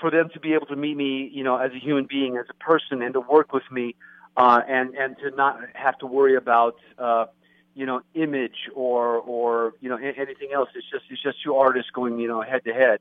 [0.00, 2.46] for them to be able to meet me, you know, as a human being, as
[2.50, 3.94] a person, and to work with me,
[4.36, 6.76] uh, and and to not have to worry about.
[6.98, 7.26] Uh,
[7.74, 10.68] you know, image or or you know anything else.
[10.74, 12.98] It's just it's just two artists going you know head to head.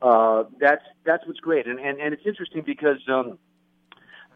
[0.00, 3.38] Uh, that's that's what's great, and and and it's interesting because um,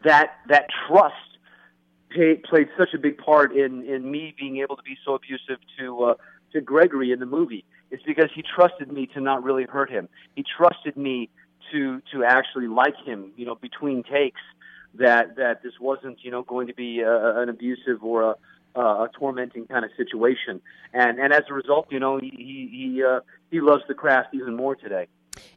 [0.02, 1.33] that that trust
[2.14, 5.58] pay, played such a big part in in me being able to be so abusive
[5.78, 6.14] to uh,
[6.52, 7.64] to Gregory in the movie.
[7.90, 10.08] It's because he trusted me to not really hurt him.
[10.34, 11.28] He trusted me
[11.72, 13.32] to to actually like him.
[13.36, 14.40] You know, between takes,
[14.94, 18.34] that that this wasn't you know going to be uh, an abusive or a
[18.76, 20.60] uh, a tormenting kind of situation,
[20.92, 24.34] and and as a result, you know, he he he, uh, he loves the craft
[24.34, 25.06] even more today.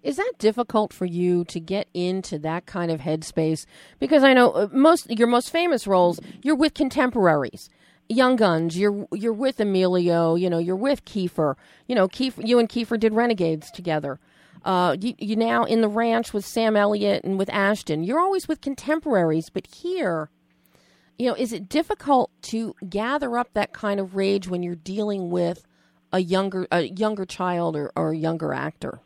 [0.04, 3.66] Is that difficult for you to get into that kind of headspace?
[4.00, 7.70] Because I know uh, most your most famous roles, you're with contemporaries,
[8.10, 8.78] Young Guns.
[8.78, 10.36] You're you're with Emilio.
[10.36, 11.56] You know, you're with Kiefer.
[11.88, 12.46] You know, Kiefer.
[12.46, 14.20] You and Kiefer did Renegades together.
[14.64, 18.04] Uh, you, you now in the ranch with Sam Elliott and with Ashton.
[18.04, 20.30] You're always with contemporaries, but here,
[21.18, 25.30] you know, is it difficult to gather up that kind of rage when you're dealing
[25.30, 25.66] with
[26.12, 29.00] a younger a younger child or, or a younger actor?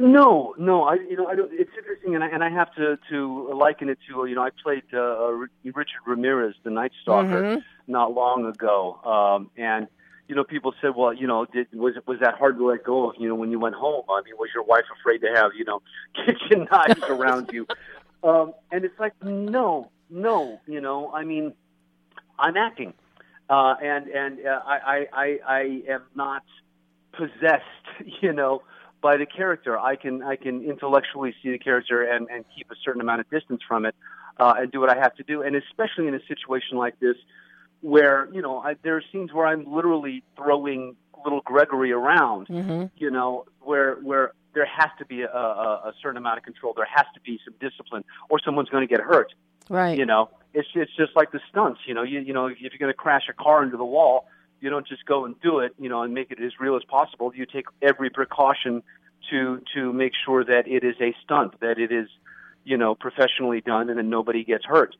[0.00, 0.84] No, no.
[0.84, 1.50] I, you know, I don't.
[1.52, 4.50] It's interesting, and I, and I have to to liken it to, you know, I
[4.62, 5.30] played uh,
[5.64, 7.60] Richard Ramirez, the Night Stalker, Mm-hmm.
[7.86, 9.86] not long ago, um, and
[10.28, 13.10] you know, people said, well, you know, did, was was that hard to let go
[13.10, 13.16] of?
[13.18, 15.64] You know, when you went home, I mean, was your wife afraid to have, you
[15.64, 15.80] know,
[16.26, 17.66] kitchen knives around you?
[18.24, 20.58] Um, and it's like, no, no.
[20.66, 21.52] You know, I mean,
[22.40, 22.92] I'm acting,
[23.48, 26.42] uh, and and uh, I, I I I am not
[27.12, 27.62] possessed,
[28.22, 28.62] you know,
[29.08, 29.72] by the character.
[29.78, 33.26] I can I can intellectually see the character and and keep a certain amount of
[33.36, 33.94] distance from it,
[34.42, 35.36] uh, and do what I have to do.
[35.44, 37.18] And especially in a situation like this,
[37.94, 40.80] where you know I, there are scenes where I'm literally throwing
[41.24, 42.84] little Gregory around, Mm-hmm.
[42.96, 43.28] you know,
[43.60, 46.72] where where there has to be a, a, a certain amount of control.
[46.74, 49.30] There has to be some discipline, or someone's going to get hurt.
[49.68, 49.98] Right.
[49.98, 51.80] You know, it's it's just like the stunts.
[51.86, 54.28] You know, you you know if you're going to crash a car into the wall,
[54.60, 55.72] you don't just go and do it.
[55.78, 57.32] You know, and make it as real as possible.
[57.34, 58.82] You take every precaution
[59.30, 62.08] to to make sure that it is a stunt, that it is,
[62.64, 64.94] you know, professionally done, and then nobody gets hurt.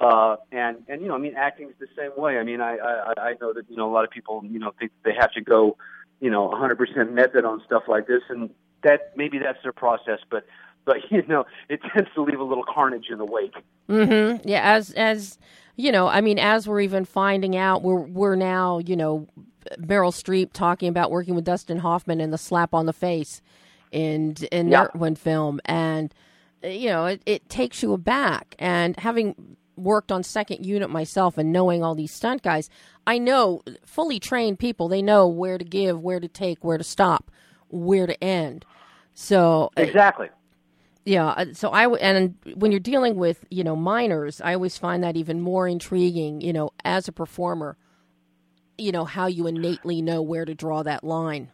[0.00, 2.38] Uh, and and you know, I mean, acting is the same way.
[2.38, 4.72] I mean, I I, I know that you know a lot of people you know
[4.78, 5.76] think they have to go,
[6.20, 8.50] you know, 100% method on stuff like this, and
[8.82, 10.46] that maybe that's their process, but
[10.84, 13.56] but you know, it tends to leave a little carnage in the wake.
[13.88, 14.48] Mm-hmm.
[14.48, 15.38] Yeah, as as
[15.76, 19.26] you know, I mean, as we're even finding out, we're we're now you know,
[19.78, 23.42] Meryl Streep talking about working with Dustin Hoffman in the slap on the face,
[23.92, 24.84] in in Yeah.
[24.84, 26.12] that one film, and
[26.62, 28.54] you know, it, it takes you aback.
[28.58, 32.68] And having worked on second unit myself and knowing all these stunt guys,
[33.06, 34.88] I know fully trained people.
[34.88, 37.30] They know where to give, where to take, where to stop,
[37.68, 38.66] where to end.
[39.14, 40.28] So uh, Exactly.
[41.04, 45.02] yeah, uh, so I and when you're dealing with you know minors, I always find
[45.02, 46.40] that even more intriguing.
[46.42, 47.76] You know, as a performer,
[48.78, 51.50] you know how you innately know where to draw that line.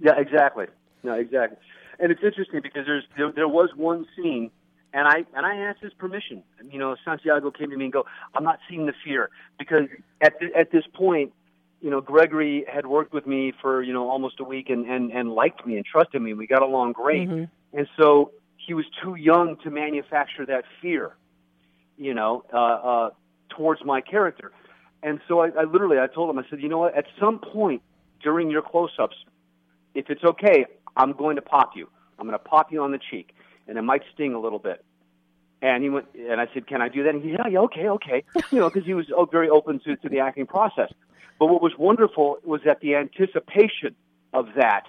[0.00, 0.66] Yeah, exactly.
[1.02, 1.58] No, exactly.
[1.98, 4.50] And it's interesting because there's there, there was one scene,
[4.92, 6.42] and I and I asked his permission.
[6.70, 9.88] You know, Santiago came to me and go, "I'm not seeing the fear because
[10.20, 11.32] at th- at this point,
[11.80, 15.10] you know, Gregory had worked with me for you know almost a week and and
[15.12, 16.34] and liked me and trusted me.
[16.34, 17.48] We got along great, Mhm.
[17.72, 21.14] and so he was too young to manufacture that fear,
[21.96, 23.10] you know, uh, uh,
[23.48, 24.50] towards my character.
[25.02, 26.96] And so I, I literally I told him I said, you know what?
[26.96, 27.80] At some point
[28.22, 29.14] during your close-ups,
[29.96, 30.66] if it's okay,
[30.96, 31.88] I'm going to pop you.
[32.18, 33.34] I'm going to pop you on the cheek,
[33.66, 34.84] and it might sting a little bit.
[35.62, 37.58] And he went, and I said, "Can I do that?" And he said, "Yeah, yeah,
[37.60, 40.92] okay, okay." You know, because he was oh, very open to to the acting process.
[41.38, 43.94] But what was wonderful was that the anticipation
[44.32, 44.84] of that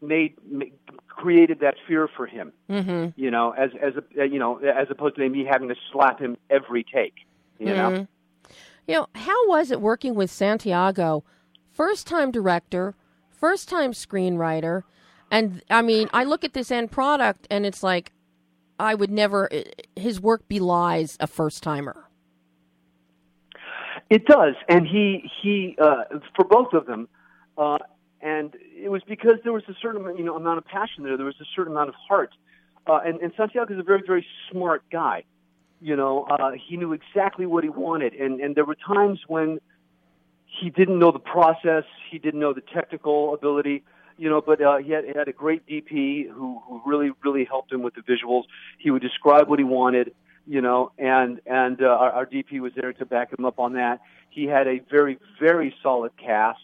[0.00, 0.72] made, made
[1.08, 2.52] created that fear for him.
[2.70, 3.20] Mm-hmm.
[3.20, 6.36] You know, as as a you know, as opposed to me having to slap him
[6.48, 7.14] every take.
[7.58, 7.90] You know.
[7.90, 8.08] Mhm.
[8.86, 11.24] You know, how was it working with Santiago?
[11.72, 12.94] First time director,
[13.38, 14.82] first time screenwriter,
[15.30, 18.12] and I mean, I look at this end product and it's like
[18.78, 19.48] I would never.
[19.96, 22.08] His work belies a first timer.
[24.10, 26.04] It does, and he he uh,
[26.36, 27.08] for both of them,
[27.56, 27.78] uh,
[28.20, 31.16] and it was because there was a certain you know amount of passion there.
[31.16, 32.30] There was a certain amount of heart,
[32.86, 35.24] uh, and and Santiago is a very very smart guy.
[35.80, 39.60] You know, uh, he knew exactly what he wanted, and and there were times when
[40.60, 43.84] he didn't know the process, he didn't know the technical ability.
[44.16, 47.44] You know, but uh, he, had, he had a great DP who, who really, really
[47.44, 48.44] helped him with the visuals.
[48.78, 50.14] He would describe what he wanted,
[50.46, 53.72] you know, and and uh, our, our DP was there to back him up on
[53.72, 54.00] that.
[54.30, 56.60] He had a very, very solid cast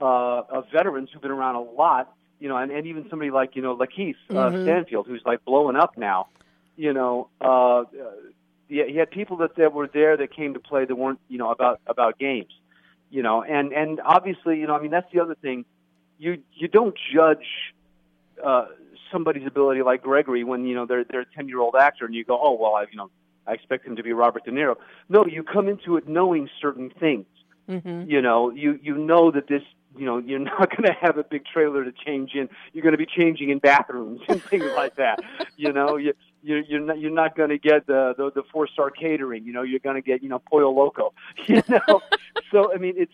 [0.00, 2.10] uh, of veterans who've been around a lot,
[2.40, 4.62] you know, and, and even somebody like you know Lakeith uh, Mhm.
[4.62, 6.28] Stanfield, who's like blowing up now.
[6.76, 7.84] You know, uh, uh,
[8.70, 11.36] yeah, he had people that, that were there that came to play that weren't, you
[11.36, 12.52] know, about about games.
[13.10, 15.64] You know, and and obviously, you know, I mean, that's the other thing.
[16.18, 17.46] You you don't judge
[18.44, 18.66] uh,
[19.10, 22.14] somebody's ability like Gregory when you know they're they're a ten year old actor and
[22.14, 23.10] you go, oh well, I you know
[23.46, 24.76] I expect him to be Robert De Niro.
[25.08, 27.26] No, you come into it knowing certain things.
[27.68, 28.10] Mm-hmm.
[28.10, 29.62] You know, you you know that this
[29.96, 32.48] you know you're not going to have a big trailer to change in.
[32.72, 35.20] You're going to be changing in bathrooms and things like that.
[35.56, 38.66] You know, you you're you're not you're not going to get the the, the four
[38.68, 39.44] star catering.
[39.44, 41.12] You know, you're going to get you know pollo loco.
[41.46, 42.00] You know,
[42.52, 43.12] so I mean it's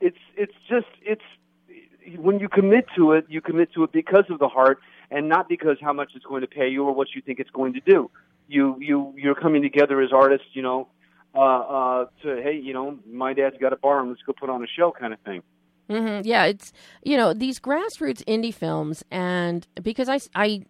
[0.00, 1.22] it's it's just it's
[2.18, 4.78] when you commit to it, you commit to it because of the heart
[5.10, 7.50] and not because how much it's going to pay you or what you think it's
[7.50, 8.10] going to do.
[8.48, 10.88] You you you're coming together as artists, you know,
[11.34, 14.62] uh, uh, to hey, you know, my dad's got a bar, let's go put on
[14.62, 15.42] a show, kind of thing.
[15.88, 16.72] hmm Yeah, it's
[17.02, 20.66] you know these grassroots indie films, and because I I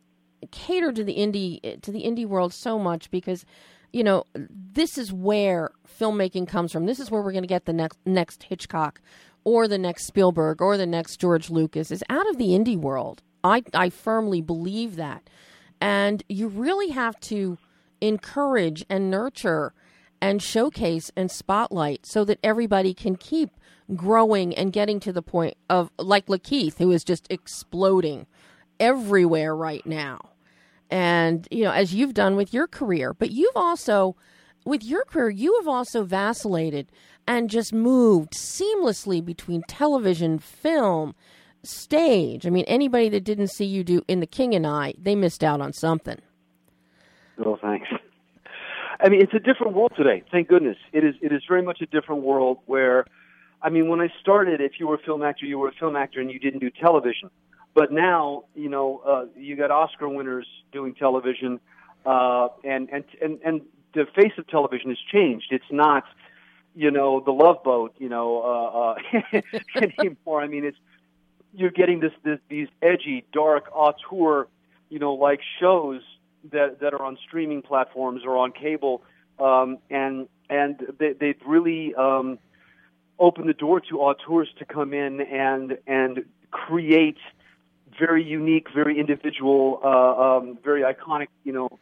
[0.50, 3.44] cater to the indie to the indie world so much because
[3.92, 5.70] you know this is where
[6.00, 6.86] filmmaking comes from.
[6.86, 9.00] This is where we're going to get the next next Hitchcock
[9.44, 13.22] or the next Spielberg or the next George Lucas is out of the indie world.
[13.42, 15.28] I I firmly believe that,
[15.80, 17.58] and you really have to
[18.00, 19.72] encourage and nurture
[20.20, 23.50] and showcase and spotlight so that everybody can keep
[23.94, 28.26] growing and getting to the point of like Lakeith, who is just exploding
[28.80, 30.30] everywhere right now.
[30.90, 34.16] And, you know, as you've done with your career, but you've also,
[34.64, 36.90] with your career, you have also vacillated
[37.26, 41.14] and just moved seamlessly between television, film,
[41.62, 42.46] stage.
[42.46, 45.42] I mean, anybody that didn't see you do in The King and I, they missed
[45.42, 46.20] out on something.
[47.44, 47.88] Oh, thanks.
[49.00, 50.22] I mean, it's a different world today.
[50.30, 50.76] Thank goodness.
[50.92, 51.14] It is.
[51.20, 53.06] It is very much a different world where,
[53.60, 55.96] I mean, when I started, if you were a film actor, you were a film
[55.96, 57.30] actor, and you didn't do television.
[57.74, 61.58] But now, you know, uh, you got Oscar winners doing television,
[62.06, 63.60] uh, and and and and
[63.94, 65.46] the face of television has changed.
[65.50, 66.04] It's not,
[66.74, 68.96] you know, the Love Boat, you know,
[69.34, 69.40] uh, uh,
[69.98, 70.40] anymore.
[70.40, 70.78] I mean, it's
[71.52, 74.48] you're getting this, this these edgy, dark, auteur,
[74.88, 76.02] you know, like shows
[76.52, 79.02] that that are on streaming platforms or on cable,
[79.40, 82.38] um, and and they, they've really um,
[83.18, 87.18] opened the door to auteurs to come in and and create
[87.98, 89.88] very unique, very individual, uh,
[90.38, 91.78] um, very iconic, you know,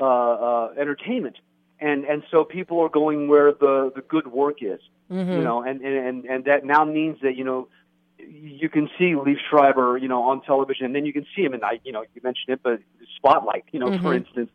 [0.00, 1.36] uh, uh, entertainment.
[1.80, 5.36] And and so people are going where the the good work is, Mm-hmm.
[5.36, 7.68] you know, and, and and that now means that you know
[8.18, 11.54] you can see Liev Schreiber, you know, on television, and then you can see him
[11.54, 12.78] in, I, you know, you mentioned it, but
[13.16, 14.16] Spotlight, you know, for Mhm.
[14.18, 14.50] instance,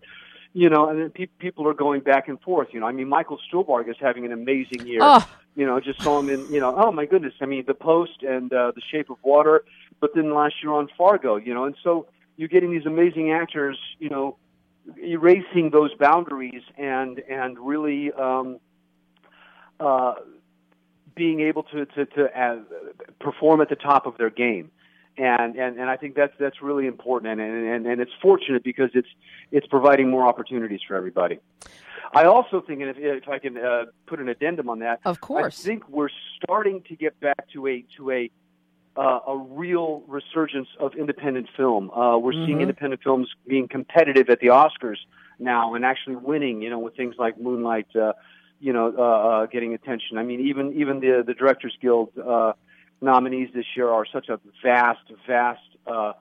[0.54, 2.70] you know, and then pe- people are going back and forth.
[2.72, 5.00] You know, I mean, Michael Stuhlbarg is having an amazing year.
[5.02, 5.28] Oh.
[5.56, 8.24] You know, just saw him in, you know, oh my goodness, I mean, The Post
[8.24, 9.64] and uh, The Shape of Water,
[10.00, 13.78] but then last year on Fargo, you know, and so you're getting these amazing actors,
[14.00, 14.38] you know,
[15.02, 18.60] erasing those boundaries and and really um,
[19.80, 20.16] uh,
[21.16, 22.60] being able to to, to uh,
[23.20, 24.72] perform at the top of their game.
[25.20, 28.92] And, and and I think that's that's really important, and, and and it's fortunate because
[28.94, 29.08] it's
[29.52, 31.40] it's providing more opportunities for everybody.
[32.14, 35.20] I also think, and if, if I can uh, put an addendum on that, Of
[35.20, 35.60] course.
[35.60, 38.30] I think we're starting to get back to a to a
[38.98, 41.92] uh, a real resurgence of independent film.
[41.92, 42.62] Uh, we're seeing Mhm.
[42.62, 44.98] independent films being competitive at the Oscars
[45.40, 46.62] now and actually winning.
[46.62, 48.14] You know, with things like Moonlight, uh,
[48.60, 50.18] you know, uh, uh, getting attention.
[50.18, 52.54] I mean, even even the the Directors Guild uh,
[53.02, 55.62] nominees this year are such a vast, vast.
[55.86, 56.14] Uh,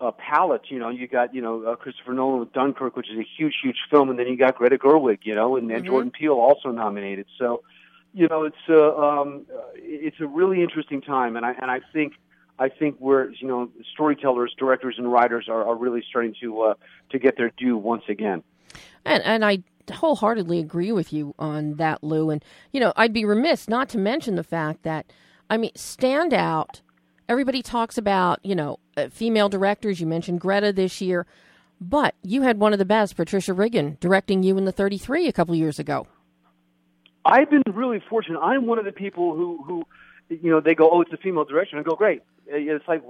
[0.00, 3.16] uh, palette, you know, you got, you know, uh, Christopher Nolan with Dunkirk, which is
[3.16, 5.86] a huge, huge film, and then you got Greta Gerwig, you know, and, and Mhm.
[5.86, 7.26] Jordan Peele also nominated.
[7.38, 7.62] So,
[8.14, 12.14] you know, it's uh, um, it's a really interesting time, and I and I think
[12.58, 16.74] I think we're you know storytellers, directors, and writers are, are really starting to uh,
[17.10, 18.42] to get their due once again.
[19.04, 22.30] And and I wholeheartedly agree with you on that, Lou.
[22.30, 25.12] And you know, I'd be remiss not to mention the fact that
[25.48, 26.80] I mean, stand out.
[27.28, 30.00] Everybody talks about you know uh, female directors.
[30.00, 31.26] You mentioned Greta this year,
[31.80, 35.32] but you had one of the best, Patricia Riggen, directing you in the 33 a
[35.32, 36.06] couple years ago.
[37.24, 38.40] I've been really fortunate.
[38.40, 39.84] I'm one of the people who who
[40.28, 42.22] you know they go, oh, it's a female director, and I go, great.
[42.52, 43.02] Uh, It's like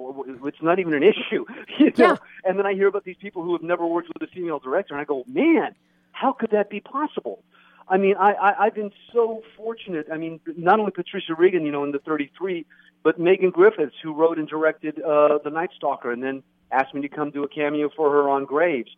[0.44, 1.44] it's not even an issue,
[1.78, 1.92] you know.
[1.96, 2.16] Yeah.
[2.44, 4.94] And then I hear about these people who have never worked with a female director,
[4.94, 5.74] and I go, man,
[6.12, 7.42] how could that be possible?
[7.88, 10.06] I mean, I, I I've been so fortunate.
[10.12, 12.64] I mean, not only Patricia Riggen, you know, in the 33,
[13.02, 17.02] but Megan Griffiths, who wrote and directed uh, The Night Stalker, and then asked me
[17.02, 18.90] to come do a cameo for her on Graves.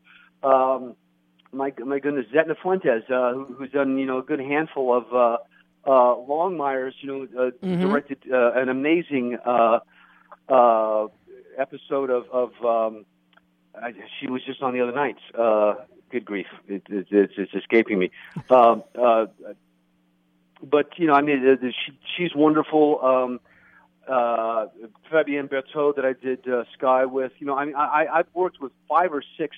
[0.42, 0.94] Um,
[1.54, 5.12] my my goodness, Zetna Fuentes, uh, who, who's done you know a good handful of
[5.12, 5.36] uh,
[5.86, 7.80] uh, Longmire's, you know, uh, Mhm.
[7.80, 9.80] directed uh, an amazing uh,
[10.48, 11.06] uh,
[11.58, 13.04] episode of of um,
[13.74, 15.16] I, she was just on the other night.
[15.38, 15.74] Uh,
[16.10, 18.10] good grief, it, it, it's, it's escaping me.
[18.50, 19.26] Um, uh,
[20.62, 23.00] but you know, I mean, uh, she, she's wonderful.
[23.02, 23.40] Um,
[24.06, 24.66] uh,
[25.10, 27.32] Fabienne Berthaud that I did uh, Sky with.
[27.38, 29.56] You know, I mean, I, I've worked with five or six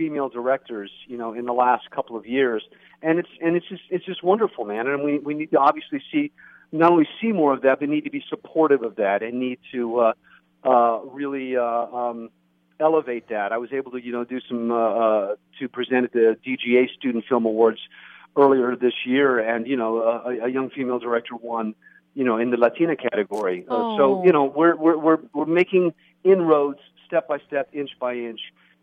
[0.00, 2.62] female directors, you know, in the last couple of years,
[3.02, 4.86] and it's and it's just it's just wonderful, man.
[4.86, 6.32] And we we need to obviously see
[6.72, 9.58] not only see more of that, but need to be supportive of that, and need
[9.72, 10.12] to uh,
[10.64, 12.30] uh, really uh, um,
[12.80, 13.52] elevate that.
[13.52, 16.88] I was able to you know do some uh, uh, to present at the DGA
[16.98, 17.80] Student Film Awards
[18.38, 21.74] earlier this year, and you know a, a young female director won
[22.14, 23.64] you know, in the Latina category.
[23.68, 23.96] Uh, Oh.
[23.96, 25.94] so, you know, we're, we're, we're, we're making
[26.24, 28.40] inroads step by step, inch by inch.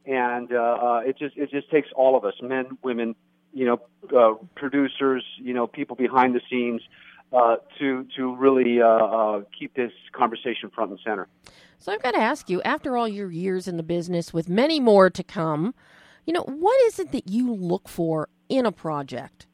[0.08, 3.16] And, uh, uh, it just, it just takes all of us, men, women,
[3.53, 3.82] you know,
[4.18, 6.82] uh, producers, you know, people behind the scenes,
[7.34, 11.28] uh, to to really uh, uh, keep this conversation front and center.
[11.78, 14.80] So I've got to ask you, after all your years in the business, with many
[14.80, 15.76] more to come,
[16.26, 19.45] you know, what is it that you look for in a project?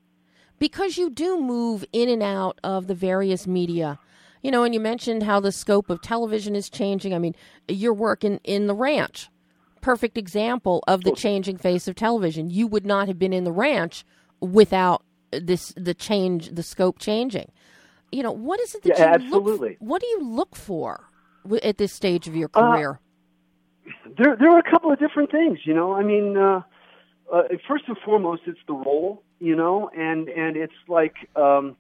[0.60, 4.00] Because you do move in and out of the various media.
[4.42, 7.14] You know, and you mentioned how the scope of television is changing.
[7.14, 7.34] I mean,
[7.68, 9.30] your work in, in the ranch,
[9.84, 12.50] perfect example of the changing face of television.
[12.50, 14.04] You would not have been in the ranch
[14.40, 17.52] without this the change, the scope changing.
[18.12, 19.70] You know, what is it that Yeah, you absolutely.
[19.70, 19.78] look?
[19.80, 21.10] What do you look for
[21.62, 23.00] at this stage of your Uh, career?
[24.18, 26.62] there there are a couple of different things you know i mean uh,
[27.32, 31.76] uh first and foremost it's the role you know and and it's like um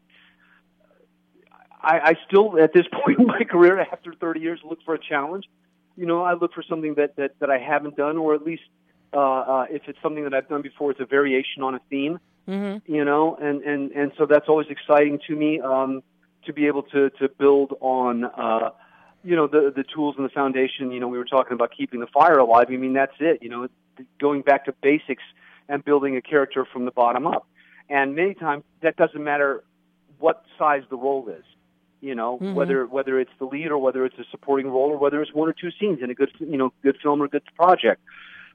[1.82, 5.00] i i still at this point in my career after 30 years look for a
[5.00, 5.46] challenge
[5.96, 8.64] you know i look for something that that that i haven't done or at least
[9.14, 12.20] uh uh if it's something that i've done before it's a variation on a theme
[12.46, 12.92] Mm-hmm.
[12.94, 16.04] you know and and and so that's always exciting to me um
[16.46, 18.72] to be able to to build on uh
[19.24, 20.92] you know the the tools and the foundation.
[20.92, 22.66] You know we were talking about keeping the fire alive.
[22.70, 23.68] I mean that's it you know
[24.20, 25.24] going back to basics
[25.70, 27.48] and building a character from the bottom up.
[27.90, 29.64] And many times that doesn't matter
[30.20, 31.46] what size the role is
[32.04, 32.54] you know Mhm.
[32.54, 35.48] whether whether it's the lead or whether it's a supporting role or whether it's one
[35.48, 38.02] or two scenes in a good you know good film or good project.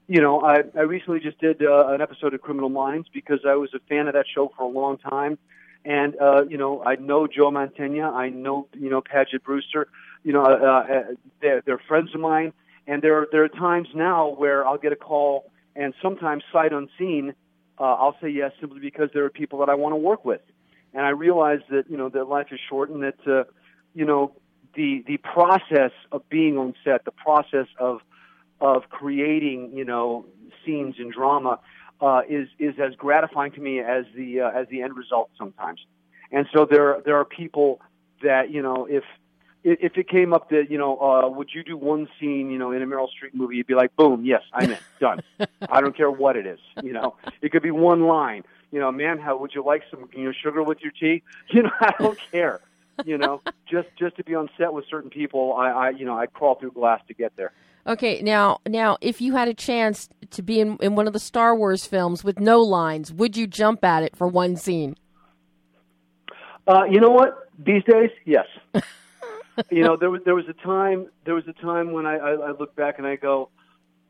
[0.07, 3.55] You know, I, I recently just did uh, an episode of Criminal Minds because I
[3.55, 5.37] was a fan of that show for a long time,
[5.85, 9.87] and uh, you know, I know Joe Mantegna, I know you know Paget Brewster,
[10.23, 11.03] you know, uh, uh,
[11.41, 12.53] they're, they're friends of mine,
[12.87, 16.73] and there are, there are times now where I'll get a call, and sometimes sight
[16.73, 17.33] unseen,
[17.79, 20.41] uh, I'll say yes simply because there are people that I want to work with,
[20.93, 23.43] and I realize that you know that life is short and that uh,
[23.93, 24.33] you know
[24.75, 28.01] the the process of being on set, the process of
[28.61, 30.25] of creating, you know,
[30.65, 31.59] scenes and drama
[32.01, 35.81] uh, is is as gratifying to me as the uh, as the end result sometimes.
[36.31, 37.81] And so there there are people
[38.23, 39.03] that you know if
[39.63, 42.71] if it came up that you know uh, would you do one scene you know
[42.71, 45.21] in a Meryl Streep movie you'd be like boom yes I'm in done
[45.69, 48.91] I don't care what it is you know it could be one line you know
[48.91, 51.93] man how would you like some you know sugar with your tea you know I
[51.99, 52.59] don't care
[53.05, 56.17] you know just just to be on set with certain people I, I you know
[56.17, 57.51] I crawl through glass to get there.
[57.87, 61.19] Okay, now now if you had a chance to be in, in one of the
[61.19, 64.95] Star Wars films with no lines, would you jump at it for one scene?
[66.67, 67.49] Uh, you know what?
[67.57, 68.45] These days, yes.
[69.71, 72.31] you know, there was there was a time there was a time when I, I,
[72.31, 73.49] I look back and I go,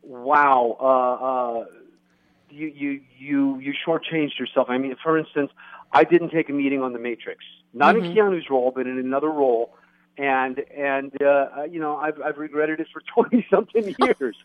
[0.03, 1.65] wow, uh, uh,
[2.49, 4.67] you you you you shortchanged yourself.
[4.69, 5.51] I mean, for instance,
[5.91, 7.43] I didn't take a meeting on The Matrix,
[7.73, 8.05] not Mhm.
[8.05, 9.75] in Keanu's role, but in another role.
[10.17, 14.35] And and uh, you know I've I've regretted it for twenty something years,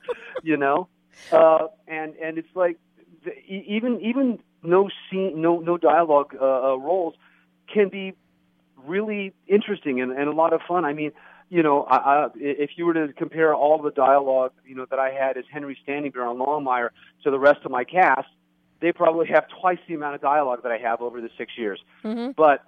[0.42, 0.88] you know,
[1.32, 2.78] uh, and and it's like
[3.24, 7.14] the, even even no scene no no dialogue uh, uh, roles
[7.72, 8.12] can be
[8.86, 10.84] really interesting and, and a lot of fun.
[10.84, 11.12] I mean,
[11.50, 14.98] you know, I, I, if you were to compare all the dialogue, you know, that
[14.98, 16.90] I had as Henry Standing Bear on Longmire
[17.22, 18.28] to the rest of my cast,
[18.80, 21.80] they probably have twice the amount of dialogue that I have over the six years.
[22.02, 22.32] Mm-hmm.
[22.36, 22.64] But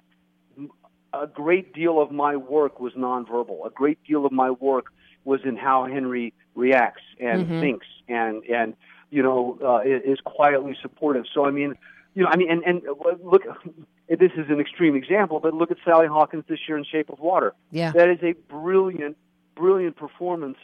[1.12, 3.66] a great deal of my work was nonverbal.
[3.66, 4.86] A great deal of my work
[5.24, 7.60] was in how Henry reacts and Mhm.
[7.60, 8.74] thinks and and
[9.10, 11.24] you know uh, is quietly supportive.
[11.32, 11.74] So I mean,
[12.16, 12.82] you know, I mean, and and
[13.22, 13.42] look,
[14.08, 17.20] this is an extreme example, but look at Sally Hawkins this year in Shape of
[17.20, 17.52] Water.
[17.70, 17.92] Yeah.
[17.92, 19.16] that is a brilliant,
[19.54, 20.56] brilliant performance.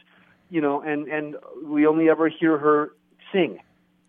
[0.51, 2.93] You know, and and we only ever hear her
[3.33, 3.59] sing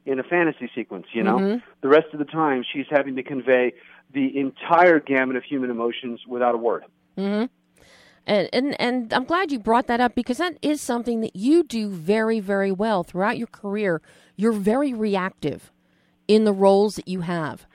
[0.06, 1.08] in a fantasy sequence.
[1.14, 1.62] You know, Mhm.
[1.82, 3.74] the rest of the time she's having to convey
[4.14, 6.84] the entire gamut of human emotions without a word.
[7.18, 7.46] hmm
[8.26, 11.62] And, and and I'm glad you brought that up because that is something that you
[11.64, 14.02] do very very well throughout your career.
[14.38, 15.72] You're very reactive
[16.28, 17.66] in the roles that you have,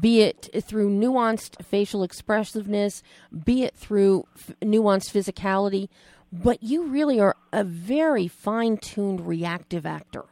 [0.00, 3.02] be it through nuanced facial expressiveness,
[3.44, 5.88] be it through f- nuanced physicality,
[6.32, 10.24] but you really are a very fine-tuned reactive actor.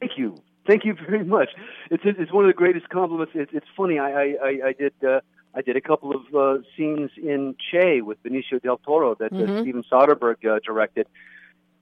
[0.00, 1.50] Thank you, thank you very much.
[1.90, 3.32] It's it's one of the greatest compliments.
[3.34, 3.98] It's it's funny.
[3.98, 5.20] I I, I, did uh,
[5.54, 9.36] I did a couple of uh, scenes in Che with Benicio del Toro that uh,
[9.36, 9.60] Mhm.
[9.60, 11.06] Steven Soderbergh uh, directed,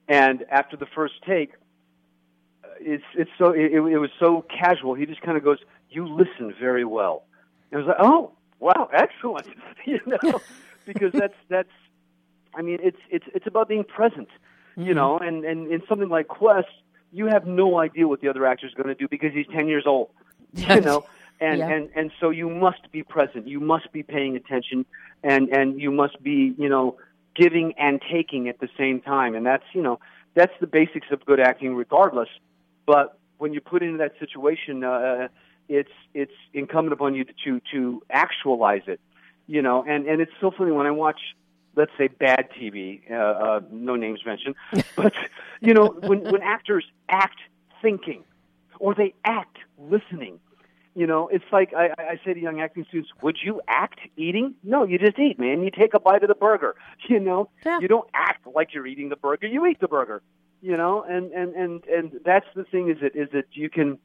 [0.07, 1.55] and after the first take, uh,
[2.79, 4.93] it's it's so it, it was so casual.
[4.93, 5.59] He just kind of goes,
[5.89, 7.23] "You listen very well,"
[7.71, 9.47] and I was like, "Oh, wow, excellent,"
[9.85, 10.41] you know,
[10.85, 11.69] because that's that's.
[12.55, 14.29] I mean, it's it's it's about being present,
[14.75, 14.93] you mm-hmm.
[14.93, 16.67] know, and and in something like Quest,
[17.11, 19.67] you have no idea what the other actor is going to do because he's ten
[19.67, 20.09] years old,
[20.53, 21.05] you know,
[21.39, 21.69] and Yeah.
[21.69, 24.85] and and so you must be present, you must be paying attention,
[25.23, 26.97] and and you must be you know
[27.35, 29.99] giving and taking at the same time, and that's you know
[30.35, 32.29] that's the basics of good acting, regardless.
[32.85, 35.27] But when you're put into that situation, uh,
[35.69, 38.99] it's it's incumbent upon you to to actualize it,
[39.47, 39.83] you know.
[39.87, 41.19] And and it's so funny when I watch,
[41.75, 44.55] let's say, bad TV, uh, uh, no names mentioned,
[44.95, 45.13] but
[45.61, 47.37] you know, when when actors act
[47.81, 48.23] thinking,
[48.79, 50.39] or they act listening.
[50.95, 54.53] You know, it's like I, I say to young acting students, would you act eating?
[54.63, 55.63] No, you just eat, man.
[55.63, 56.75] You take a bite of the burger.
[57.09, 57.79] You know, Yeah.
[57.79, 59.47] you don't act like you're eating the burger.
[59.47, 60.21] You eat the burger.
[60.63, 63.97] You know, and and and and that's the thing is that is that you can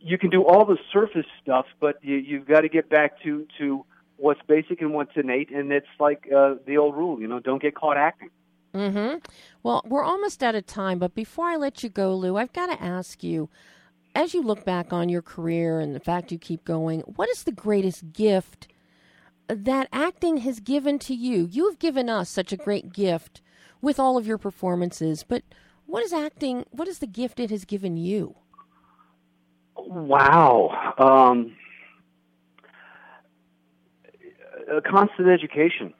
[0.00, 3.46] you can do all the surface stuff, but you you've got to get back to
[3.58, 3.84] to
[4.16, 7.20] what's basic and what's innate, and it's like uh, the old rule.
[7.20, 8.30] You know, don't get caught acting.
[8.74, 9.18] Mm-hmm.
[9.62, 12.68] Well, we're almost out of time, but before I let you go, Lou, I've got
[12.68, 13.50] to ask you,
[14.14, 17.42] as you look back on your career and the fact you keep going, what is
[17.42, 18.66] the greatest gift
[19.46, 21.46] that acting has given to you?
[21.50, 23.42] You have given us such a great gift
[23.82, 25.42] with all of your performances, but
[25.92, 26.64] what is acting?
[26.70, 28.34] What is the gift it has given you?
[29.76, 30.94] Wow.
[30.96, 31.54] Um,
[34.74, 35.92] a constant education.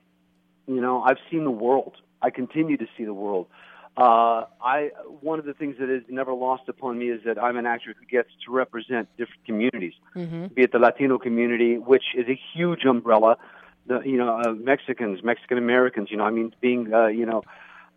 [0.67, 1.97] You know, I've seen the world.
[2.23, 3.49] I continue to see the world.
[3.95, 7.59] Uh, I one of the things that is never lost upon me is that I'm
[7.59, 10.47] an actor who gets to represent different communities, Mm-hmm.
[10.55, 13.37] be it the Latino community, which is a huge umbrella.
[13.89, 16.11] The you know uh, Mexicans, Mexican Americans.
[16.11, 17.43] You know, I mean, being uh, you know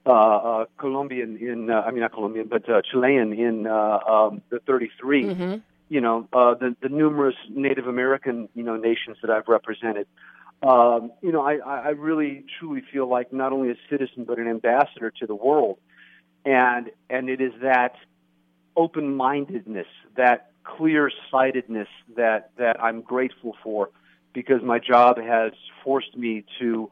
[0.05, 4.41] uh, uh, Colombian in uh, I mean not Colombian, but uh, Chilean in uh, um,
[4.49, 5.55] the 33 Mm-hmm.
[5.89, 10.07] you know, uh, the, the numerous Native American, you know, nations that I've represented.
[10.63, 14.39] Um, you know, I, I I really truly feel like not only a citizen but
[14.39, 15.77] an ambassador to the world,
[16.43, 17.95] and and it is that
[18.75, 19.87] open-mindedness,
[20.17, 23.89] that clear-sightedness that that I'm grateful for,
[24.33, 25.51] because my job has
[25.83, 26.89] forced me to,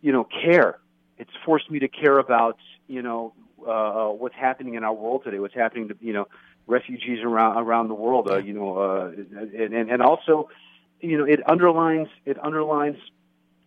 [0.00, 0.78] you know, care.
[1.22, 2.58] It's forced me to care about,
[2.88, 3.32] you know,
[3.66, 6.26] uh, what's happening in our world today, what's happening to, you know,
[6.66, 8.28] refugees around around the world.
[8.28, 9.12] Uh, you know, uh,
[9.62, 10.48] and, and and also,
[11.00, 12.96] you know, it underlines it underlines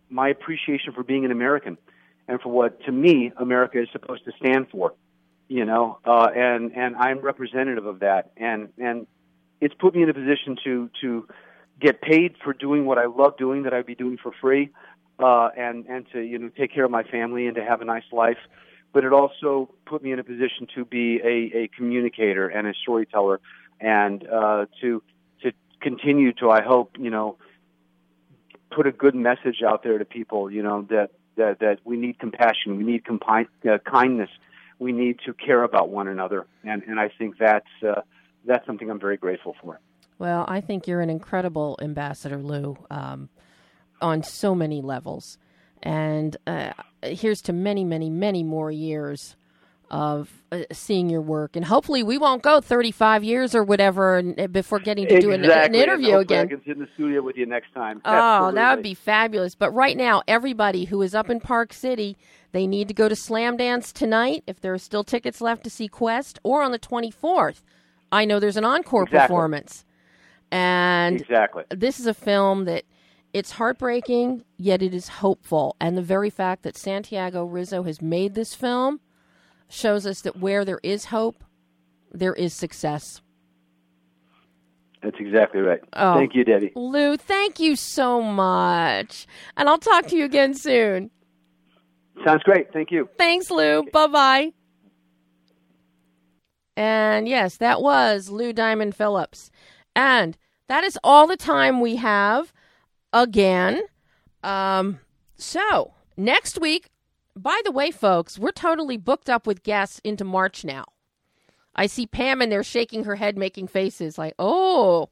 [0.10, 1.78] my appreciation for being an American
[2.28, 4.94] and for what to me America is supposed to stand for.
[5.48, 9.08] You know, uh, and and I'm representative of that, and and
[9.62, 11.28] it's put me in a position to to
[11.80, 14.72] get paid for doing what I love doing that I'd be doing for free,
[15.20, 17.86] uh, and and to you know take care of my family and to have a
[17.86, 18.38] nice life.
[18.94, 22.74] But it also put me in a position to be a, a communicator and a
[22.74, 23.42] storyteller,
[23.80, 25.04] and uh, to
[25.44, 25.52] to
[25.82, 27.38] continue to I hope you know
[28.72, 30.52] put a good message out there to people.
[30.52, 34.30] You know that that that we need compassion, we need compi- uh, kindness,
[34.80, 38.02] we need to care about one another, and and I think that's uh,
[38.46, 39.80] that's something I'm very grateful for.
[40.18, 43.30] Well, I think you're an incredible ambassador, Lou, um,
[44.02, 45.38] on so many levels.
[45.84, 46.72] And uh,
[47.04, 49.36] here's to many, many, many more years
[49.92, 51.56] of uh, seeing your work.
[51.56, 54.22] And hopefully, we won't go 35 years or whatever
[54.52, 56.48] before getting to do an, an interview again.
[56.48, 58.02] I can sit in the studio with you next time.
[58.04, 59.54] Oh, that would be fabulous.
[59.54, 62.18] But right now, everybody who is up in Park City,
[62.52, 65.88] they need to go to Slamdance tonight if there are still tickets left to see
[65.88, 67.62] Quest, or on the 24th.
[68.12, 69.28] I know there's an encore Exactly.
[69.28, 69.86] performance.
[70.52, 71.64] And exactly.
[71.70, 72.86] this is a film that
[73.36, 75.76] it's heartbreaking, yet it is hopeful.
[75.82, 79.02] And the very fact that Santiago Rizzo has made this film
[79.68, 81.44] shows us that where there is hope,
[82.14, 83.22] there is success.
[85.04, 85.82] That's exactly right.
[85.92, 86.14] Oh.
[86.14, 86.72] Thank you, Debbie.
[86.78, 89.28] Lou, thank you so much.
[89.58, 91.12] And I'll talk to you again soon.
[92.26, 92.72] Sounds great.
[92.72, 93.10] Thank you.
[93.18, 93.84] Thanks, Lou.
[93.92, 94.54] Bye bye.
[96.78, 99.52] And yes, that was Lou Diamond Phillips.
[99.94, 100.38] And
[100.70, 102.54] that is all the time we have
[103.16, 103.82] again.
[104.44, 105.00] Um,
[105.38, 106.92] so, next week,
[107.36, 110.86] by the way, folks, we're totally booked up with guests into March now.
[111.76, 115.10] I see Pam in there shaking her head, making faces like, oh.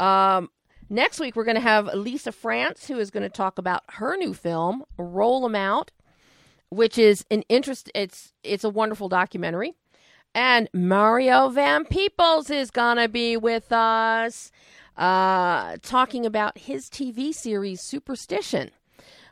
[0.00, 0.50] Um,
[0.90, 4.16] next week, we're going to have Lisa France, who is going to talk about her
[4.16, 5.92] new film, Roll 'em Out
[6.74, 9.72] which is an interest it's it's a wonderful documentary
[10.34, 14.50] and mario van peebles is gonna be with us
[14.96, 18.70] uh, talking about his tv series superstition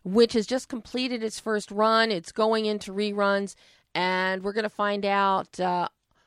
[0.04, 3.54] which has just completed its first run it's going into reruns
[3.94, 5.86] and we're gonna find out uh,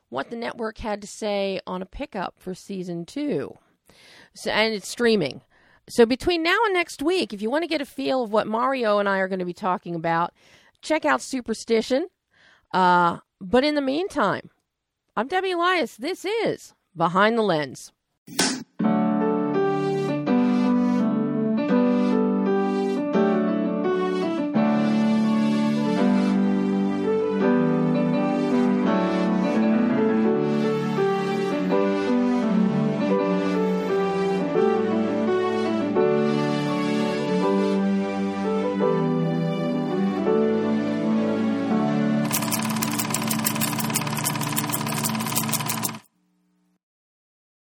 [0.10, 3.54] what the network had to say on a pickup for season two
[4.34, 5.42] so, and it's streaming
[5.90, 8.48] so between now and next week if you want to get a feel of what
[8.48, 10.34] mario and i are going to be talking about
[10.86, 12.08] check out Superstition.
[12.72, 14.50] Uh, but in the meantime,
[15.18, 15.98] I'm Debbie Elias.
[15.98, 17.92] This is Behind the Lens.